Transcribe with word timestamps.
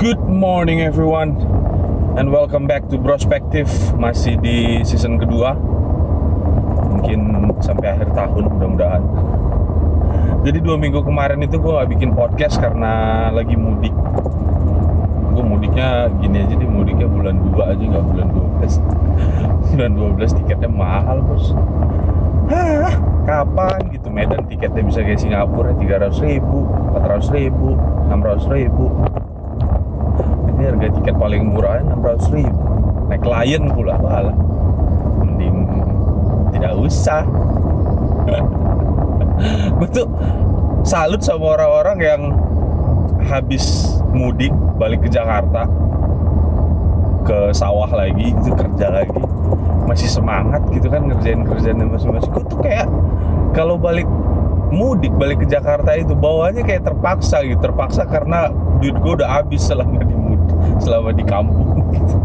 Good 0.00 0.32
morning 0.32 0.80
everyone 0.80 1.36
And 2.16 2.32
welcome 2.32 2.64
back 2.64 2.88
to 2.88 2.96
Prospective 2.96 3.68
Masih 4.00 4.40
di 4.40 4.80
season 4.80 5.20
kedua. 5.20 5.52
Mungkin 6.88 7.20
sampai 7.60 7.92
akhir 7.92 8.16
tahun 8.16 8.48
mudah-mudahan. 8.48 9.04
Jadi 10.40 10.58
dua 10.64 10.80
minggu 10.80 11.04
kemarin 11.04 11.44
itu 11.44 11.60
gue 11.60 11.68
gak 11.76 11.92
bikin 11.92 12.16
podcast 12.16 12.56
karena 12.56 13.28
lagi 13.28 13.60
mudik. 13.60 13.92
Gue 15.36 15.44
mudiknya 15.44 16.08
gini 16.16 16.48
aja 16.48 16.54
deh 16.56 16.64
Mudiknya 16.64 17.04
bulan 17.04 17.36
2 17.36 17.60
aja 17.60 17.84
gak 17.84 18.04
bulan 18.08 18.26
12 18.32 18.80
Bulan 19.76 19.90
12 20.16 20.38
tiketnya 20.40 20.70
mahal 20.72 21.20
bos. 21.28 21.52
Hah, 22.48 22.96
kapan 23.28 23.92
gitu? 23.92 24.08
Medan 24.08 24.48
tiketnya 24.48 24.80
bisa 24.80 25.04
kayak 25.04 25.20
Singapura 25.20 25.76
300 25.76 26.24
ribu 26.24 26.64
400 26.96 27.36
ribu 27.36 27.76
600 28.08 28.48
ribu 28.56 28.88
ini 30.60 30.68
harga 30.68 30.92
tiket 30.92 31.16
paling 31.16 31.56
murah 31.56 31.80
600 31.80 32.36
ribu. 32.36 32.60
Naik 33.08 33.24
Lion 33.24 33.64
pula 33.72 33.96
malah. 33.96 34.36
Mending 35.24 35.56
tidak 36.52 36.76
usah. 36.76 37.24
Gue 39.80 39.88
tuh 39.88 40.04
salut 40.84 41.24
sama 41.24 41.56
orang-orang 41.56 41.98
yang 42.04 42.22
habis 43.24 43.96
mudik 44.12 44.52
balik 44.76 45.00
ke 45.00 45.08
Jakarta. 45.08 45.64
Ke 47.24 47.56
sawah 47.56 47.88
lagi 47.88 48.36
itu 48.36 48.52
kerja 48.52 48.92
lagi. 48.92 49.16
Masih 49.88 50.12
semangat 50.12 50.60
gitu 50.76 50.92
kan 50.92 51.08
ngerjain 51.08 51.40
kerjaan 51.40 51.88
masing-masing. 51.88 52.30
Gue 52.36 52.44
tuh 52.44 52.60
kayak 52.60 52.84
kalau 53.56 53.80
balik 53.80 54.06
mudik 54.70 55.10
balik 55.16 55.40
ke 55.40 55.46
Jakarta 55.48 55.96
itu 55.96 56.12
bawahnya 56.12 56.60
kayak 56.68 56.84
terpaksa 56.84 57.40
gitu. 57.48 57.64
Terpaksa 57.64 58.04
karena 58.04 58.52
duit 58.80 58.96
gue 58.96 59.12
udah 59.20 59.28
habis 59.28 59.60
selama 59.62 60.00
di 60.02 60.16
mudik 60.16 60.56
selama 60.80 61.12
di 61.12 61.24
kampung. 61.24 61.84
Gitu 61.92 62.16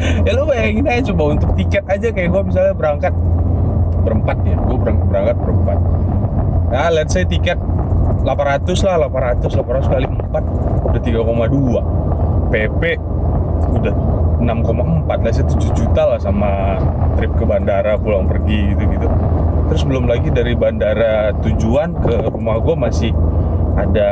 ya 0.26 0.32
lo 0.32 0.48
bayangin 0.48 0.86
aja 0.88 1.02
coba 1.12 1.36
untuk 1.36 1.50
tiket 1.56 1.84
aja 1.88 2.08
kayak 2.08 2.28
gue 2.32 2.42
misalnya 2.46 2.74
berangkat 2.76 3.14
berempat 4.00 4.36
ya 4.48 4.56
gue 4.56 4.76
berangkat, 4.80 5.06
berangkat 5.08 5.36
berempat. 5.40 5.78
Nah 6.70 6.88
let's 6.94 7.12
say 7.12 7.24
tiket 7.26 7.58
800 8.24 8.86
lah 8.86 8.96
800 9.08 9.48
800 9.48 9.92
kali 9.92 10.06
4 10.08 10.88
udah 10.88 11.00
3,2 11.00 12.50
PP 12.50 12.82
udah 13.70 13.94
6,4 14.40 15.04
lah 15.06 15.32
7 15.32 15.76
juta 15.76 16.02
lah 16.16 16.18
sama 16.20 16.80
trip 17.20 17.32
ke 17.36 17.44
bandara 17.44 18.00
pulang 18.00 18.24
pergi 18.24 18.72
gitu 18.72 18.82
gitu 18.88 19.08
terus 19.68 19.82
belum 19.86 20.08
lagi 20.08 20.32
dari 20.32 20.56
bandara 20.56 21.30
tujuan 21.44 21.94
ke 22.00 22.32
rumah 22.32 22.58
gue 22.58 22.76
masih 22.76 23.12
ada 23.78 24.10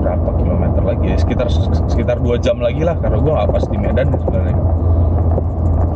berapa 0.00 0.30
kilometer 0.40 0.82
lagi 0.82 1.04
ya? 1.12 1.16
Sekitar 1.20 1.46
sekitar 1.86 2.16
dua 2.18 2.40
jam 2.40 2.56
lagi 2.58 2.82
lah 2.82 2.96
karena 2.96 3.20
gue 3.20 3.32
nggak 3.32 3.50
pas 3.52 3.64
di 3.68 3.78
Medan 3.78 4.08
sebenarnya. 4.16 4.56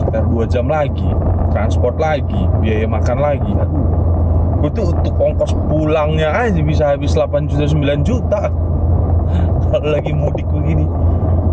Sekitar 0.04 0.24
dua 0.28 0.44
jam 0.44 0.66
lagi 0.68 1.10
transport 1.50 1.96
lagi 1.96 2.42
biaya 2.60 2.86
makan 2.86 3.18
lagi. 3.18 3.52
Aduh 3.56 4.04
gue 4.64 4.72
tuh 4.72 4.96
untuk 4.96 5.12
ongkos 5.20 5.52
pulangnya 5.68 6.32
aja 6.32 6.56
bisa 6.64 6.96
habis 6.96 7.12
8 7.12 7.52
juta 7.52 7.68
9 7.68 8.00
juta. 8.00 8.48
Kalau 9.68 9.88
lagi 9.92 10.16
mudik 10.16 10.48
begini. 10.48 10.88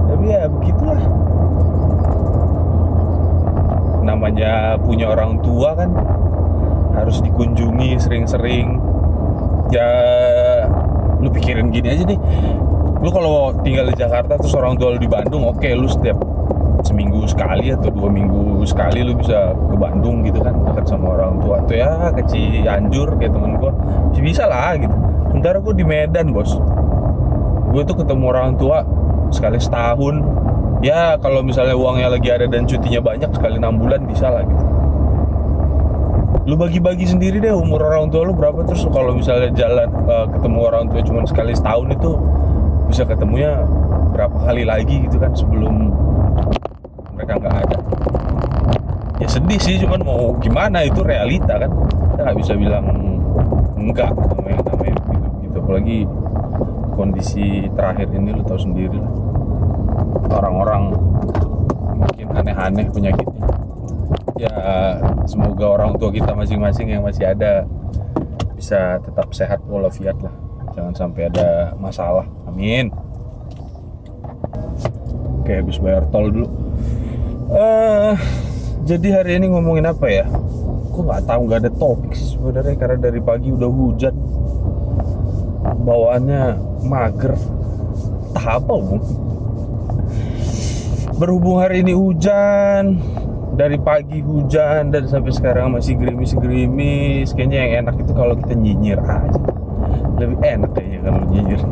Tapi 0.08 0.32
ya 0.32 0.48
begitulah. 0.48 1.04
Namanya 4.08 4.80
punya 4.80 5.12
orang 5.12 5.44
tua 5.44 5.76
kan 5.76 5.92
harus 6.96 7.20
dikunjungi 7.20 8.00
sering-sering. 8.00 8.80
Ya 9.76 9.92
lu 11.22 11.30
pikirin 11.30 11.69
gini 11.69 11.88
aja 11.94 12.03
nih 12.03 12.19
lu 13.02 13.09
kalau 13.09 13.53
tinggal 13.61 13.89
di 13.89 13.95
Jakarta 13.98 14.37
terus 14.37 14.54
orang 14.58 14.77
tua 14.77 14.93
lu 14.93 14.99
di 15.02 15.09
Bandung 15.09 15.45
oke 15.45 15.61
okay, 15.61 15.73
lu 15.77 15.89
setiap 15.89 16.17
seminggu 16.82 17.30
sekali 17.30 17.70
atau 17.70 17.93
dua 17.93 18.09
minggu 18.09 18.65
sekali 18.65 19.05
lu 19.05 19.14
bisa 19.14 19.54
ke 19.54 19.76
Bandung 19.77 20.26
gitu 20.26 20.42
kan 20.42 20.54
dekat 20.65 20.86
sama 20.89 21.14
orang 21.14 21.37
tua. 21.37 21.61
Tuh 21.70 21.77
ya 21.77 22.10
kecil 22.10 22.65
anjur 22.65 23.14
kayak 23.21 23.37
temen 23.37 23.61
gua 23.61 23.71
masih 24.10 24.23
bisa 24.26 24.49
lah 24.49 24.73
gitu. 24.77 24.95
Sementara 25.30 25.58
gua 25.61 25.73
di 25.77 25.86
Medan 25.86 26.33
bos. 26.33 26.58
Gue 27.71 27.87
tuh 27.87 27.95
ketemu 28.04 28.26
orang 28.36 28.60
tua 28.60 28.83
sekali 29.31 29.55
setahun. 29.55 30.20
Ya 30.83 31.15
kalau 31.21 31.45
misalnya 31.45 31.77
uangnya 31.77 32.17
lagi 32.17 32.30
ada 32.33 32.49
dan 32.49 32.65
cutinya 32.65 32.99
banyak 32.99 33.30
sekali 33.31 33.61
enam 33.61 33.77
bulan 33.77 34.02
bisa 34.10 34.27
lah 34.33 34.43
gitu 34.43 34.80
lu 36.50 36.58
bagi-bagi 36.58 37.06
sendiri 37.06 37.38
deh 37.38 37.54
umur 37.54 37.86
orang 37.86 38.10
tua 38.10 38.26
lu 38.26 38.34
berapa. 38.34 38.66
Terus 38.66 38.90
kalau 38.90 39.14
misalnya 39.14 39.54
jalan 39.54 39.90
uh, 40.10 40.26
ketemu 40.26 40.60
orang 40.66 40.86
tua 40.90 41.02
cuma 41.06 41.22
sekali 41.30 41.54
setahun 41.54 41.88
itu 41.94 42.12
bisa 42.90 43.04
ketemunya 43.06 43.62
berapa 44.12 44.38
kali 44.44 44.64
lagi 44.66 45.06
gitu 45.06 45.22
kan 45.22 45.32
sebelum 45.38 45.94
mereka 47.14 47.38
nggak 47.38 47.56
ada. 47.68 47.78
Ya 49.22 49.28
sedih 49.30 49.62
sih 49.62 49.78
cuman 49.86 50.02
mau 50.02 50.34
gimana 50.42 50.82
itu 50.82 51.06
realita 51.06 51.62
kan. 51.62 51.72
Kita 52.10 52.22
nggak 52.26 52.38
bisa 52.42 52.54
bilang 52.58 52.86
enggak 53.78 54.10
namanya 54.14 54.66
namanya 54.66 54.94
gitu 54.98 55.30
gitu. 55.46 55.58
Apalagi 55.62 55.98
kondisi 56.98 57.70
terakhir 57.78 58.10
ini 58.18 58.34
lu 58.34 58.42
tahu 58.42 58.58
sendiri 58.58 58.98
lah. 58.98 59.14
Orang-orang 60.42 60.90
makin 62.02 62.28
aneh-aneh 62.34 62.90
penyakitnya 62.90 63.61
ya 64.42 64.58
semoga 65.30 65.78
orang 65.78 65.94
tua 66.02 66.10
kita 66.10 66.34
masing-masing 66.34 66.98
yang 66.98 67.06
masih 67.06 67.30
ada 67.30 67.70
bisa 68.58 68.98
tetap 69.06 69.30
sehat 69.38 69.62
walafiat 69.70 70.18
lah. 70.18 70.34
Jangan 70.74 70.94
sampai 70.98 71.30
ada 71.30 71.78
masalah. 71.78 72.26
Amin. 72.50 72.90
Oke 75.42 75.62
habis 75.62 75.78
bayar 75.78 76.10
tol 76.10 76.34
dulu. 76.34 76.50
Uh, 77.52 78.16
jadi 78.88 79.22
hari 79.22 79.38
ini 79.38 79.54
ngomongin 79.54 79.86
apa 79.86 80.08
ya? 80.10 80.26
Gue 80.90 81.04
nggak 81.06 81.26
tahu 81.30 81.42
nggak 81.46 81.62
ada 81.68 81.72
topik 81.78 82.12
sih 82.18 82.34
sebenarnya 82.34 82.76
karena 82.82 82.98
dari 82.98 83.22
pagi 83.22 83.54
udah 83.54 83.70
hujan. 83.70 84.16
Bawaannya 85.86 86.42
mager. 86.90 87.38
Tak 88.32 88.58
apa 88.58 88.73
bung 88.73 89.04
berhubung 91.22 91.62
hari 91.62 91.86
ini 91.86 91.94
hujan 91.94 92.98
dari 93.52 93.78
pagi 93.78 94.23
hujan 94.23 94.92
dan 94.92 95.08
sampai 95.08 95.32
sekarang 95.36 95.76
masih 95.76 96.00
gerimis-gerimis. 96.00 97.36
Kayaknya 97.36 97.58
yang 97.60 97.72
enak 97.86 97.95
itu 98.00 98.12
kalau 98.16 98.36
kita 98.36 98.54
nyinyir 98.56 99.00
aja. 99.04 99.42
Lebih 100.17 100.38
enak 100.39 100.72
kayaknya 100.76 101.00
kalau 101.04 101.22
nyinyir. 101.28 101.61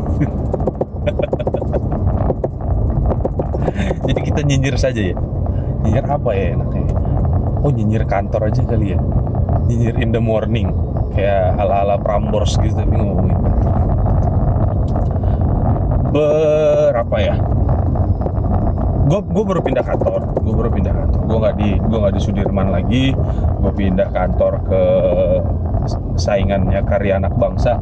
Jadi 4.09 4.19
kita 4.25 4.41
nyinyir 4.43 4.75
saja 4.75 5.01
ya? 5.01 5.17
Nyinyir 5.85 6.05
apa 6.09 6.29
ya 6.35 6.57
enaknya? 6.57 6.87
Oh 7.63 7.71
nyinyir 7.71 8.03
kantor 8.09 8.51
aja 8.51 8.61
kali 8.67 8.97
ya? 8.97 8.99
Nyinyir 9.69 9.95
in 10.01 10.11
the 10.11 10.21
morning. 10.21 10.73
Kayak 11.15 11.57
ala-ala 11.57 11.97
Prambors 11.97 12.55
gitu 12.61 12.75
tapi 12.75 12.95
ngomongin 12.95 13.39
berapa 16.09 17.15
ya 17.21 17.37
gue 19.09 19.19
gue 19.25 19.43
baru 19.43 19.61
pindah 19.65 19.81
kantor 19.81 20.29
gue 20.49 20.53
baru 20.57 20.69
pindah 20.73 20.93
kantor. 20.97 21.21
Gue 21.29 21.37
nggak 21.37 21.55
di 21.61 21.69
gue 21.77 21.97
nggak 22.01 22.13
di 22.17 22.21
Sudirman 22.21 22.67
lagi. 22.73 23.03
Gue 23.61 23.71
pindah 23.77 24.09
kantor 24.09 24.53
ke 24.65 24.81
saingannya 26.17 26.81
karya 26.89 27.21
anak 27.21 27.37
bangsa. 27.37 27.77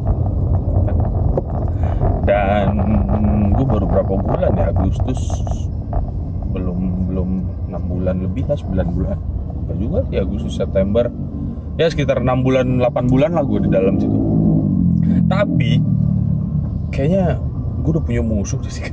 Dan 2.28 2.76
gue 3.56 3.64
baru 3.64 3.88
berapa 3.88 4.12
bulan 4.20 4.52
ya 4.52 4.68
Agustus? 4.68 5.20
Belum 6.52 7.08
belum 7.08 7.28
enam 7.72 7.82
bulan 7.88 8.16
lebih 8.20 8.44
lah 8.52 8.60
9 8.60 8.68
bulan. 8.92 9.16
Gak 9.68 9.78
juga 9.80 9.98
sih 10.12 10.20
Agustus 10.20 10.54
September. 10.60 11.08
Ya 11.80 11.88
sekitar 11.88 12.20
enam 12.20 12.44
bulan 12.44 12.84
8 12.84 13.08
bulan 13.08 13.32
lah 13.32 13.48
gue 13.48 13.64
di 13.64 13.70
dalam 13.72 13.96
situ. 13.96 14.20
Tapi 15.24 15.80
kayaknya 16.92 17.40
gue 17.80 17.90
udah 17.96 18.04
punya 18.04 18.20
musuh 18.20 18.60
sih 18.68 18.92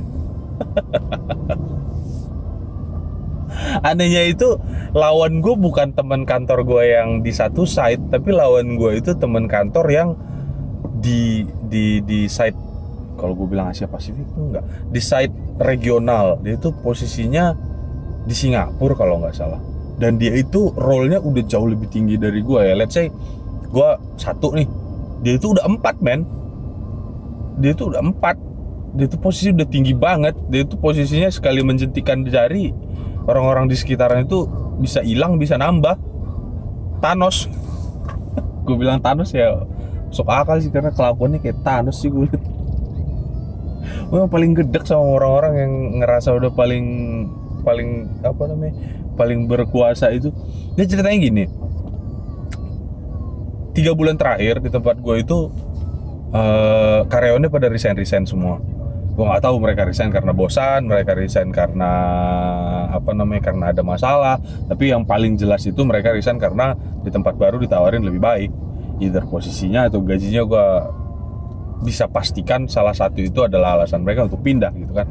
anehnya 3.82 4.22
itu 4.26 4.58
lawan 4.96 5.40
gue 5.40 5.54
bukan 5.56 5.92
teman 5.92 6.24
kantor 6.24 6.62
gue 6.64 6.82
yang 6.96 7.20
di 7.20 7.32
satu 7.32 7.68
site 7.68 8.12
tapi 8.12 8.32
lawan 8.32 8.78
gue 8.78 9.00
itu 9.00 9.12
teman 9.18 9.46
kantor 9.46 9.86
yang 9.90 10.08
di 10.96 11.44
di 11.66 12.00
di 12.02 12.26
site 12.26 12.66
kalau 13.16 13.32
gue 13.32 13.48
bilang 13.48 13.72
Asia 13.72 13.88
Pasifik 13.88 14.28
enggak 14.36 14.64
di 14.92 15.00
site 15.00 15.34
regional. 15.60 16.38
Dia 16.44 16.60
itu 16.60 16.70
posisinya 16.84 17.56
di 18.28 18.34
Singapura 18.36 18.94
kalau 18.94 19.24
nggak 19.24 19.34
salah. 19.34 19.60
Dan 19.96 20.20
dia 20.20 20.36
itu 20.36 20.76
role-nya 20.76 21.24
udah 21.24 21.44
jauh 21.48 21.64
lebih 21.64 21.88
tinggi 21.88 22.20
dari 22.20 22.44
gue 22.44 22.60
ya. 22.60 22.76
Let's 22.76 22.92
say 22.92 23.08
gue 23.66 23.90
satu 24.20 24.52
nih 24.52 24.68
dia 25.24 25.40
itu 25.40 25.56
udah 25.56 25.64
empat 25.64 25.96
men. 26.04 26.28
Dia 27.56 27.72
itu 27.72 27.88
udah 27.88 28.04
empat. 28.04 28.36
Dia 28.96 29.08
itu 29.08 29.16
posisi 29.16 29.48
udah 29.52 29.68
tinggi 29.68 29.96
banget. 29.96 30.36
Dia 30.52 30.68
itu 30.68 30.76
posisinya 30.76 31.32
sekali 31.32 31.64
menjentikan 31.64 32.20
jari 32.28 32.72
orang-orang 33.26 33.66
di 33.66 33.76
sekitaran 33.76 34.24
itu 34.24 34.46
bisa 34.78 35.02
hilang 35.02 35.36
bisa 35.36 35.58
nambah. 35.58 35.98
Thanos. 37.02 37.50
Gue 38.66 38.76
bilang 38.78 39.02
Thanos 39.02 39.34
ya 39.34 39.66
sok 40.10 40.30
akal 40.30 40.62
sih 40.62 40.70
karena 40.70 40.94
kelakuannya 40.94 41.42
kayak 41.42 41.60
Thanos 41.66 41.98
sih 41.98 42.08
gue 42.08 42.30
gue 44.08 44.18
yang 44.22 44.30
paling 44.30 44.54
gedek 44.54 44.86
sama 44.86 45.18
orang-orang 45.18 45.52
yang 45.58 45.72
ngerasa 45.98 46.30
udah 46.30 46.54
paling 46.54 46.86
paling 47.66 48.06
apa 48.22 48.42
namanya 48.46 48.74
paling 49.18 49.50
berkuasa 49.50 50.14
itu. 50.14 50.30
Dia 50.78 50.86
ceritanya 50.86 51.18
gini. 51.18 51.44
Tiga 53.74 53.92
bulan 53.92 54.16
terakhir 54.16 54.62
di 54.62 54.70
tempat 54.72 55.02
gue 55.02 55.16
itu 55.20 55.38
eh, 56.32 57.00
karyawannya 57.04 57.50
pada 57.50 57.66
resign 57.68 57.98
resign 57.98 58.24
semua 58.24 58.62
gue 59.16 59.24
nggak 59.24 59.48
tahu 59.48 59.56
mereka 59.56 59.88
resign 59.88 60.12
karena 60.12 60.36
bosan 60.36 60.84
mereka 60.84 61.16
resign 61.16 61.48
karena 61.48 61.92
apa 62.92 63.16
namanya 63.16 63.48
karena 63.48 63.72
ada 63.72 63.80
masalah. 63.80 64.36
Tapi 64.68 64.92
yang 64.92 65.08
paling 65.08 65.40
jelas 65.40 65.64
itu 65.64 65.80
mereka 65.88 66.12
resign 66.12 66.36
karena 66.36 66.76
di 67.00 67.08
tempat 67.08 67.32
baru 67.40 67.56
ditawarin 67.56 68.04
lebih 68.04 68.20
baik. 68.20 68.50
Either 69.00 69.24
posisinya 69.24 69.88
atau 69.88 70.04
gajinya 70.04 70.44
gue 70.44 70.66
bisa 71.80 72.08
pastikan 72.08 72.68
salah 72.68 72.92
satu 72.92 73.20
itu 73.24 73.40
adalah 73.44 73.80
alasan 73.80 74.04
mereka 74.04 74.28
untuk 74.28 74.44
pindah 74.44 74.72
gitu 74.76 74.92
kan. 74.92 75.08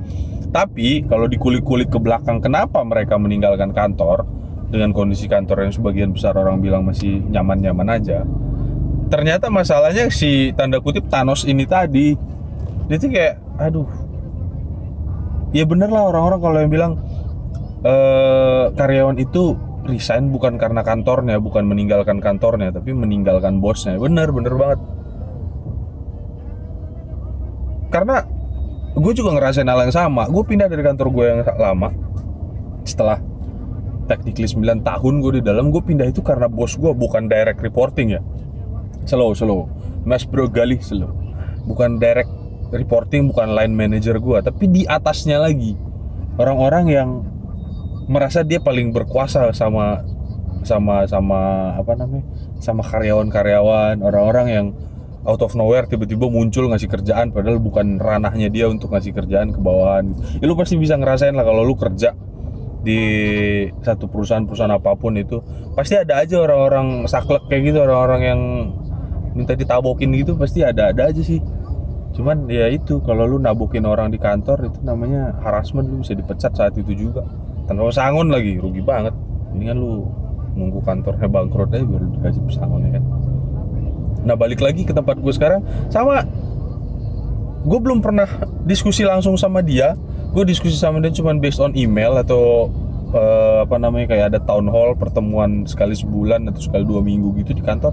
Tapi 0.53 1.09
kalau 1.09 1.25
dikulik-kulik 1.25 1.89
ke 1.89 1.97
belakang 1.97 2.37
kenapa 2.39 2.85
mereka 2.85 3.17
meninggalkan 3.17 3.73
kantor 3.73 4.25
dengan 4.69 4.93
kondisi 4.93 5.25
kantor 5.25 5.65
yang 5.65 5.73
sebagian 5.73 6.09
besar 6.13 6.37
orang 6.37 6.61
bilang 6.61 6.85
masih 6.85 7.25
nyaman-nyaman 7.25 7.89
aja? 7.89 8.21
Ternyata 9.09 9.49
masalahnya 9.49 10.13
si 10.13 10.53
tanda 10.53 10.77
kutip 10.77 11.09
Thanos 11.09 11.45
ini 11.45 11.65
tadi 11.65 12.17
dia 12.85 12.97
kayak 13.01 13.44
aduh. 13.59 13.87
Ya 15.55 15.63
bener 15.63 15.87
lah 15.87 16.11
orang-orang 16.11 16.39
kalau 16.43 16.57
yang 16.59 16.71
bilang 16.71 16.91
eh, 17.85 18.65
karyawan 18.75 19.17
itu 19.21 19.55
resign 19.85 20.33
bukan 20.33 20.57
karena 20.57 20.81
kantornya 20.81 21.37
bukan 21.37 21.69
meninggalkan 21.69 22.17
kantornya 22.19 22.73
tapi 22.73 22.91
meninggalkan 22.91 23.61
bosnya. 23.61 23.95
Bener 24.01 24.33
bener 24.33 24.53
banget. 24.57 24.79
Karena 27.93 28.25
gue 28.95 29.13
juga 29.15 29.37
ngerasain 29.37 29.69
hal 29.69 29.87
yang 29.87 29.93
sama. 29.93 30.27
Gue 30.27 30.43
pindah 30.43 30.67
dari 30.67 30.83
kantor 30.83 31.07
gue 31.13 31.25
yang 31.29 31.39
lama 31.55 31.89
setelah 32.85 33.17
technically 34.05 34.45
9 34.45 34.85
tahun 34.85 35.13
gue 35.21 35.41
di 35.41 35.43
dalam 35.45 35.73
gue 35.73 35.81
pindah 35.81 36.05
itu 36.05 36.21
karena 36.21 36.45
bos 36.45 36.77
gue 36.77 36.91
bukan 36.91 37.29
direct 37.29 37.61
reporting 37.61 38.17
ya. 38.17 38.21
Slow 39.05 39.37
slow. 39.37 39.69
Mas 40.03 40.25
bro 40.25 40.49
gali 40.49 40.81
slow. 40.81 41.13
Bukan 41.65 41.97
direct 42.01 42.29
reporting 42.73 43.29
bukan 43.29 43.53
line 43.53 43.73
manager 43.73 44.17
gue 44.17 44.37
tapi 44.41 44.65
di 44.69 44.83
atasnya 44.85 45.41
lagi. 45.41 45.77
Orang-orang 46.35 46.85
yang 46.91 47.09
merasa 48.05 48.45
dia 48.45 48.61
paling 48.61 48.93
berkuasa 48.93 49.49
sama 49.55 50.03
sama 50.65 51.05
sama 51.05 51.73
apa 51.77 51.93
namanya 51.93 52.25
sama 52.57 52.81
karyawan-karyawan 52.81 54.01
orang-orang 54.01 54.47
yang 54.49 54.67
out 55.25 55.41
of 55.41 55.53
nowhere 55.57 55.89
tiba-tiba 55.89 56.29
muncul 56.29 56.69
ngasih 56.69 56.89
kerjaan 56.89 57.33
padahal 57.33 57.57
bukan 57.57 57.97
ranahnya 57.97 58.49
dia 58.49 58.69
untuk 58.69 58.93
ngasih 58.93 59.13
kerjaan 59.13 59.53
ke 59.53 59.59
bawahan. 59.61 60.13
Ya 60.37 60.45
lu 60.45 60.53
pasti 60.53 60.77
bisa 60.77 60.97
ngerasain 60.97 61.33
lah 61.33 61.45
kalau 61.45 61.65
lu 61.65 61.73
kerja 61.73 62.13
di 62.85 63.01
satu 63.81 64.05
perusahaan-perusahaan 64.05 64.73
apa 64.77 64.93
pun 64.93 65.17
itu. 65.17 65.41
Pasti 65.73 65.97
ada 65.97 66.21
aja 66.21 66.37
orang-orang 66.37 67.09
saklek 67.09 67.49
kayak 67.49 67.73
gitu 67.73 67.77
orang-orang 67.81 68.21
yang 68.21 68.41
minta 69.35 69.51
ditabokin 69.57 70.15
gitu 70.15 70.39
pasti 70.39 70.63
ada-ada 70.63 71.11
aja 71.11 71.19
sih 71.19 71.43
cuman 72.15 72.47
ya 72.47 72.71
itu 72.71 73.03
kalau 73.03 73.27
lu 73.27 73.37
nabokin 73.43 73.83
orang 73.83 74.07
di 74.07 74.15
kantor 74.15 74.71
itu 74.71 74.79
namanya 74.87 75.35
harassment 75.43 75.91
lu 75.91 75.99
bisa 75.99 76.15
dipecat 76.15 76.55
saat 76.55 76.71
itu 76.79 76.95
juga. 76.95 77.27
Tanpa 77.67 77.91
pesangon 77.91 78.31
lagi 78.31 78.55
rugi 78.55 78.79
banget. 78.79 79.11
Mendingan 79.51 79.77
lu 79.77 80.07
nunggu 80.55 80.79
kantornya 80.87 81.27
bangkrut 81.27 81.75
aja 81.75 81.83
baru 81.83 82.07
dikasih 82.15 82.41
pesangon 82.47 82.87
ya 82.87 82.91
kan? 82.95 83.03
Nah 84.25 84.35
balik 84.39 84.63
lagi 84.63 84.87
ke 84.87 84.95
tempat 84.95 85.19
gue 85.19 85.33
sekarang. 85.35 85.59
Sama 85.91 86.23
gue 87.67 87.79
belum 87.83 87.99
pernah 87.99 88.25
diskusi 88.63 89.03
langsung 89.03 89.35
sama 89.35 89.59
dia. 89.59 89.99
Gue 90.31 90.47
diskusi 90.47 90.79
sama 90.79 91.03
dia 91.03 91.11
cuman 91.11 91.43
based 91.43 91.59
on 91.59 91.75
email 91.75 92.15
atau 92.23 92.71
eh, 93.11 93.59
apa 93.67 93.75
namanya 93.75 94.15
kayak 94.15 94.25
ada 94.31 94.39
town 94.39 94.71
hall 94.71 94.95
pertemuan 94.95 95.67
sekali 95.67 95.99
sebulan 95.99 96.47
atau 96.47 96.63
sekali 96.63 96.87
dua 96.87 97.03
minggu 97.03 97.35
gitu 97.43 97.51
di 97.51 97.59
kantor. 97.59 97.91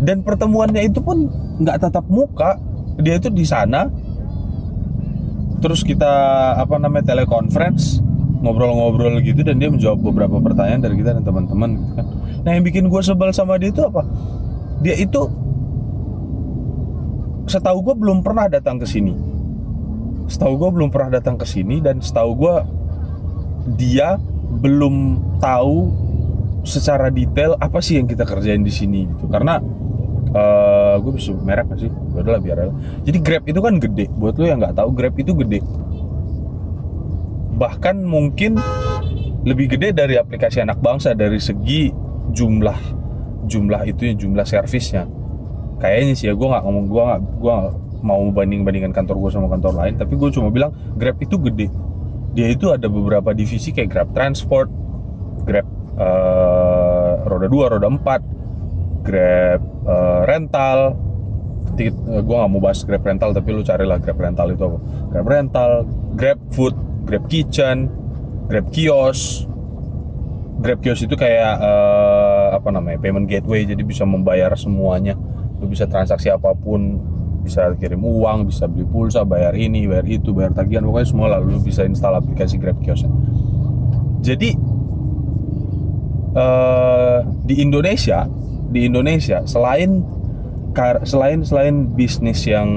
Dan 0.00 0.22
pertemuannya 0.22 0.86
itu 0.86 1.02
pun 1.02 1.26
nggak 1.60 1.90
tatap 1.90 2.06
muka 2.08 2.69
dia 3.00 3.18
itu 3.18 3.28
di 3.32 3.44
sana. 3.44 3.88
Terus 5.60 5.84
kita 5.84 6.12
apa 6.56 6.80
namanya 6.80 7.12
teleconference 7.12 8.00
ngobrol-ngobrol 8.40 9.20
gitu 9.20 9.44
dan 9.44 9.60
dia 9.60 9.68
menjawab 9.68 10.00
beberapa 10.00 10.40
pertanyaan 10.40 10.80
dari 10.80 10.96
kita 10.96 11.12
dan 11.12 11.24
teman-teman 11.24 11.76
gitu 11.76 11.92
kan. 12.00 12.06
Nah 12.40 12.50
yang 12.56 12.64
bikin 12.64 12.88
gue 12.88 13.00
sebel 13.04 13.36
sama 13.36 13.60
dia 13.60 13.68
itu 13.68 13.84
apa? 13.84 14.00
Dia 14.80 14.96
itu 14.96 15.28
setahu 17.44 17.84
gue 17.84 17.94
belum 18.00 18.24
pernah 18.24 18.48
datang 18.48 18.80
ke 18.80 18.88
sini. 18.88 19.12
Setahu 20.24 20.56
gue 20.56 20.70
belum 20.80 20.88
pernah 20.88 21.20
datang 21.20 21.36
ke 21.36 21.44
sini 21.44 21.84
dan 21.84 22.00
setahu 22.00 22.32
gue 22.40 22.54
dia 23.76 24.16
belum 24.64 25.20
tahu 25.42 25.92
secara 26.64 27.12
detail 27.12 27.60
apa 27.60 27.84
sih 27.84 28.00
yang 28.00 28.08
kita 28.08 28.24
kerjain 28.24 28.64
di 28.64 28.72
sini 28.72 29.04
gitu. 29.04 29.28
Karena 29.28 29.60
eh 30.90 30.98
gue 30.98 31.12
bisa 31.14 31.30
merek 31.32 31.66
gak 31.70 31.78
sih? 31.86 31.90
Udah 31.90 32.36
lah 32.36 32.40
biar 32.42 32.58
aja. 32.66 32.72
jadi 33.06 33.18
Grab 33.22 33.44
itu 33.46 33.60
kan 33.62 33.74
gede. 33.78 34.06
Buat 34.10 34.34
lo 34.36 34.44
yang 34.46 34.58
nggak 34.58 34.74
tahu 34.74 34.90
Grab 34.90 35.14
itu 35.14 35.32
gede. 35.38 35.60
Bahkan 37.54 37.96
mungkin 38.02 38.58
lebih 39.46 39.76
gede 39.76 39.96
dari 39.96 40.18
aplikasi 40.18 40.60
anak 40.60 40.82
bangsa 40.82 41.16
dari 41.16 41.40
segi 41.40 41.88
jumlah 42.30 42.78
jumlah 43.46 43.82
itu 43.88 44.10
ya 44.10 44.14
jumlah 44.18 44.46
servisnya. 44.46 45.06
Kayaknya 45.80 46.14
sih 46.18 46.26
ya 46.28 46.34
gue 46.36 46.48
nggak 46.48 46.62
ngomong 46.66 46.84
gue 46.90 47.02
nggak 47.02 47.20
gue 47.40 47.54
mau 48.00 48.20
banding 48.32 48.64
bandingkan 48.64 48.96
kantor 48.96 49.28
gue 49.28 49.30
sama 49.32 49.48
kantor 49.52 49.76
lain 49.76 49.94
tapi 50.00 50.16
gue 50.16 50.28
cuma 50.32 50.48
bilang 50.52 50.74
Grab 50.98 51.16
itu 51.22 51.38
gede. 51.40 51.68
Dia 52.36 52.46
itu 52.52 52.70
ada 52.70 52.86
beberapa 52.86 53.34
divisi 53.34 53.74
kayak 53.74 53.88
Grab 53.90 54.08
Transport 54.12 54.68
Grab 55.44 55.66
eh, 55.96 57.12
roda 57.26 57.48
2 57.48 57.72
roda 57.76 57.88
4 57.88 58.39
Grab 59.02 59.60
eh, 59.86 60.20
rental. 60.28 60.78
Gue 61.80 62.34
nggak 62.36 62.50
mau 62.50 62.60
bahas 62.60 62.84
Grab 62.84 63.04
rental 63.04 63.32
tapi 63.32 63.50
lu 63.54 63.64
carilah 63.64 63.98
Grab 63.98 64.18
rental 64.20 64.52
itu 64.52 64.62
apa. 64.64 64.78
Grab 65.12 65.26
rental 65.26 65.70
Grab 66.16 66.38
food 66.52 66.74
Grab 67.06 67.24
kitchen 67.26 67.88
Grab 68.50 68.68
kios. 68.74 69.46
Grab 70.60 70.84
kios 70.84 71.00
itu 71.00 71.16
kayak 71.16 71.54
eh, 71.60 72.46
apa 72.52 72.68
namanya 72.68 73.00
payment 73.00 73.24
gateway 73.28 73.64
jadi 73.64 73.80
bisa 73.80 74.04
membayar 74.04 74.52
semuanya. 74.56 75.16
Lu 75.60 75.68
bisa 75.68 75.88
transaksi 75.88 76.28
apa 76.28 76.52
pun 76.56 77.00
bisa 77.40 77.72
kirim 77.80 78.04
uang 78.04 78.52
bisa 78.52 78.68
beli 78.68 78.84
pulsa 78.84 79.24
bayar 79.24 79.56
ini 79.56 79.88
bayar 79.88 80.04
itu 80.04 80.36
bayar 80.36 80.52
tagihan 80.52 80.84
pokoknya 80.84 81.08
semua 81.08 81.26
lah. 81.32 81.40
Lu 81.40 81.56
bisa 81.64 81.88
install 81.88 82.20
aplikasi 82.20 82.60
Grab 82.60 82.76
kios 82.84 83.04
jadi 84.20 84.50
eh, 86.36 87.18
di 87.48 87.54
Indonesia 87.64 88.28
di 88.70 88.86
Indonesia 88.86 89.42
selain 89.44 90.06
selain 91.02 91.42
selain 91.42 91.90
bisnis 91.92 92.46
yang 92.46 92.70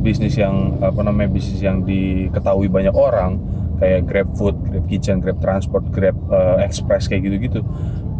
bisnis 0.00 0.38
yang 0.38 0.78
apa 0.78 1.02
namanya 1.02 1.34
bisnis 1.34 1.58
yang 1.58 1.82
diketahui 1.82 2.70
banyak 2.70 2.94
orang 2.94 3.42
kayak 3.82 4.08
Grab 4.08 4.28
Food, 4.38 4.56
Grab 4.70 4.86
Kitchen, 4.88 5.20
Grab 5.20 5.42
Transport, 5.42 5.90
Grab 5.92 6.16
eh, 6.30 6.64
Express 6.64 7.10
kayak 7.10 7.28
gitu-gitu. 7.28 7.60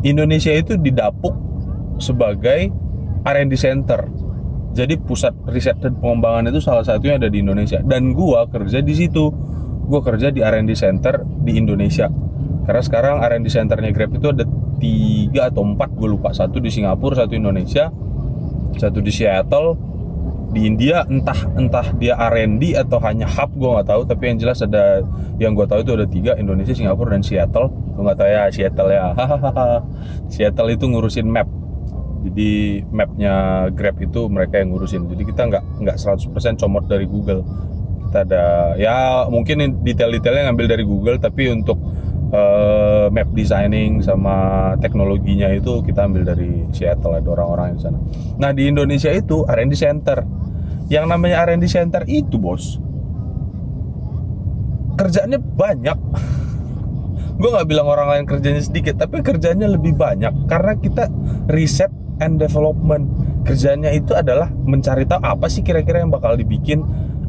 Indonesia 0.05 0.53
itu 0.53 0.77
didapuk 0.77 1.33
sebagai 1.97 2.71
R&D 3.25 3.55
center. 3.57 4.07
Jadi 4.77 5.01
pusat 5.01 5.33
riset 5.49 5.81
dan 5.81 5.97
pengembangan 5.97 6.53
itu 6.53 6.61
salah 6.61 6.85
satunya 6.85 7.17
ada 7.17 7.33
di 7.33 7.41
Indonesia. 7.41 7.81
Dan 7.81 8.13
gua 8.13 8.45
kerja 8.51 8.85
di 8.85 8.93
situ. 8.93 9.33
Gua 9.87 10.03
kerja 10.05 10.29
di 10.29 10.45
R&D 10.45 10.77
center 10.77 11.25
di 11.25 11.57
Indonesia. 11.57 12.11
Karena 12.69 12.83
sekarang 12.83 13.23
R&D 13.25 13.47
centernya 13.49 13.95
Grab 13.95 14.13
itu 14.13 14.29
ada 14.29 14.45
tiga 14.77 15.49
atau 15.51 15.65
empat 15.65 15.93
gue 15.93 16.09
lupa. 16.09 16.33
Satu 16.33 16.61
di 16.61 16.69
Singapura, 16.73 17.25
satu 17.25 17.35
Indonesia, 17.37 17.89
satu 18.77 18.99
di 19.01 19.13
Seattle, 19.13 19.77
di 20.57 20.65
India 20.65 21.05
entah 21.05 21.37
entah 21.59 21.93
dia 22.01 22.17
R&D 22.17 22.79
atau 22.81 22.97
hanya 23.05 23.29
hub 23.29 23.53
gue 23.53 23.69
nggak 23.77 23.89
tahu. 23.93 24.03
Tapi 24.09 24.23
yang 24.33 24.39
jelas 24.41 24.65
ada 24.65 25.05
yang 25.37 25.53
gue 25.53 25.67
tahu 25.69 25.85
itu 25.85 25.93
ada 25.93 26.07
tiga 26.09 26.33
Indonesia 26.41 26.73
Singapura 26.73 27.13
dan 27.13 27.21
Seattle. 27.21 27.69
Gue 27.69 28.03
nggak 28.03 28.19
tahu 28.19 28.29
ya 28.33 28.43
Seattle 28.49 28.91
ya. 28.93 29.05
Seattle 30.33 30.71
itu 30.73 30.85
ngurusin 30.89 31.29
map. 31.29 31.49
Jadi 32.27 32.83
mapnya 32.91 33.69
Grab 33.71 34.01
itu 34.01 34.27
mereka 34.33 34.59
yang 34.59 34.73
ngurusin. 34.73 35.05
Jadi 35.13 35.23
kita 35.29 35.47
nggak 35.47 35.65
nggak 35.85 35.97
100% 36.01 36.57
comot 36.57 36.85
dari 36.89 37.05
Google. 37.05 37.45
Kita 38.09 38.25
ada 38.25 38.45
ya 38.81 39.27
mungkin 39.29 39.85
detail-detailnya 39.85 40.51
ngambil 40.51 40.67
dari 40.73 40.85
Google. 40.89 41.21
Tapi 41.21 41.53
untuk 41.53 41.77
eh, 42.33 43.07
map 43.13 43.29
designing 43.35 44.03
sama 44.03 44.73
teknologinya 44.83 45.51
itu 45.53 45.83
kita 45.83 46.07
ambil 46.07 46.23
dari 46.27 46.67
Seattle 46.75 47.19
ada 47.19 47.29
orang-orang 47.31 47.77
di 47.77 47.81
sana. 47.83 47.99
Nah 48.39 48.51
di 48.51 48.71
Indonesia 48.71 49.11
itu 49.13 49.47
R&D 49.47 49.75
center. 49.77 50.25
Yang 50.87 51.07
namanya 51.11 51.43
R&D 51.47 51.67
center 51.67 52.03
itu 52.07 52.39
bos 52.39 52.79
kerjanya 54.97 55.39
banyak. 55.39 55.99
Gue 57.41 57.53
nggak 57.53 57.69
bilang 57.69 57.87
orang 57.87 58.09
lain 58.17 58.25
kerjanya 58.25 58.65
sedikit, 58.65 58.97
tapi 58.97 59.21
kerjanya 59.21 59.69
lebih 59.69 59.93
banyak 59.93 60.49
karena 60.49 60.73
kita 60.81 61.13
riset 61.53 61.93
and 62.19 62.41
development. 62.41 63.13
Kerjanya 63.45 63.93
itu 63.93 64.17
adalah 64.17 64.49
mencari 64.49 65.05
tahu 65.05 65.21
apa 65.21 65.47
sih 65.53 65.61
kira-kira 65.61 66.01
yang 66.01 66.11
bakal 66.11 66.35
dibikin, 66.35 66.81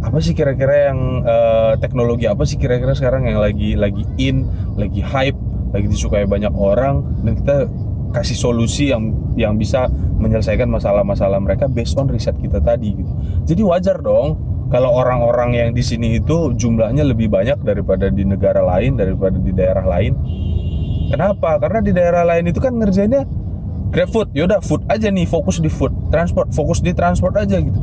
apa 0.08 0.24
sih 0.24 0.32
kira-kira 0.32 0.92
yang 0.92 1.00
eh, 1.28 1.74
teknologi 1.84 2.32
apa 2.32 2.48
sih 2.48 2.56
kira-kira 2.56 2.96
sekarang 2.96 3.28
yang 3.28 3.44
lagi 3.44 3.76
lagi 3.76 4.08
in 4.16 4.48
lagi 4.80 5.04
hype 5.04 5.36
lagi 5.76 5.92
disukai 5.92 6.24
banyak 6.24 6.56
orang 6.56 7.04
dan 7.28 7.34
kita 7.36 7.56
kasih 8.16 8.40
solusi 8.40 8.88
yang 8.96 9.12
yang 9.36 9.60
bisa 9.60 9.92
menyelesaikan 9.92 10.72
masalah-masalah 10.72 11.44
mereka 11.44 11.68
based 11.68 12.00
on 12.00 12.08
riset 12.08 12.40
kita 12.40 12.64
tadi 12.64 12.96
gitu. 12.96 13.12
Jadi 13.44 13.62
wajar 13.68 14.00
dong 14.00 14.40
kalau 14.72 14.96
orang-orang 14.96 15.60
yang 15.60 15.70
di 15.76 15.84
sini 15.84 16.24
itu 16.24 16.56
jumlahnya 16.56 17.04
lebih 17.04 17.28
banyak 17.28 17.60
daripada 17.68 18.08
di 18.08 18.24
negara 18.24 18.64
lain, 18.64 18.96
daripada 18.96 19.36
di 19.36 19.52
daerah 19.52 19.84
lain. 19.84 20.16
Kenapa? 21.12 21.60
Karena 21.60 21.80
di 21.84 21.92
daerah 21.92 22.24
lain 22.24 22.48
itu 22.48 22.60
kan 22.64 22.76
ngerjainnya 22.76 23.28
Grab 23.88 24.12
food, 24.12 24.28
yaudah 24.36 24.60
food 24.60 24.84
aja 24.92 25.08
nih, 25.08 25.24
fokus 25.24 25.64
di 25.64 25.72
food, 25.72 26.12
transport, 26.12 26.52
fokus 26.52 26.84
di 26.84 26.92
transport 26.92 27.40
aja 27.40 27.56
gitu. 27.56 27.80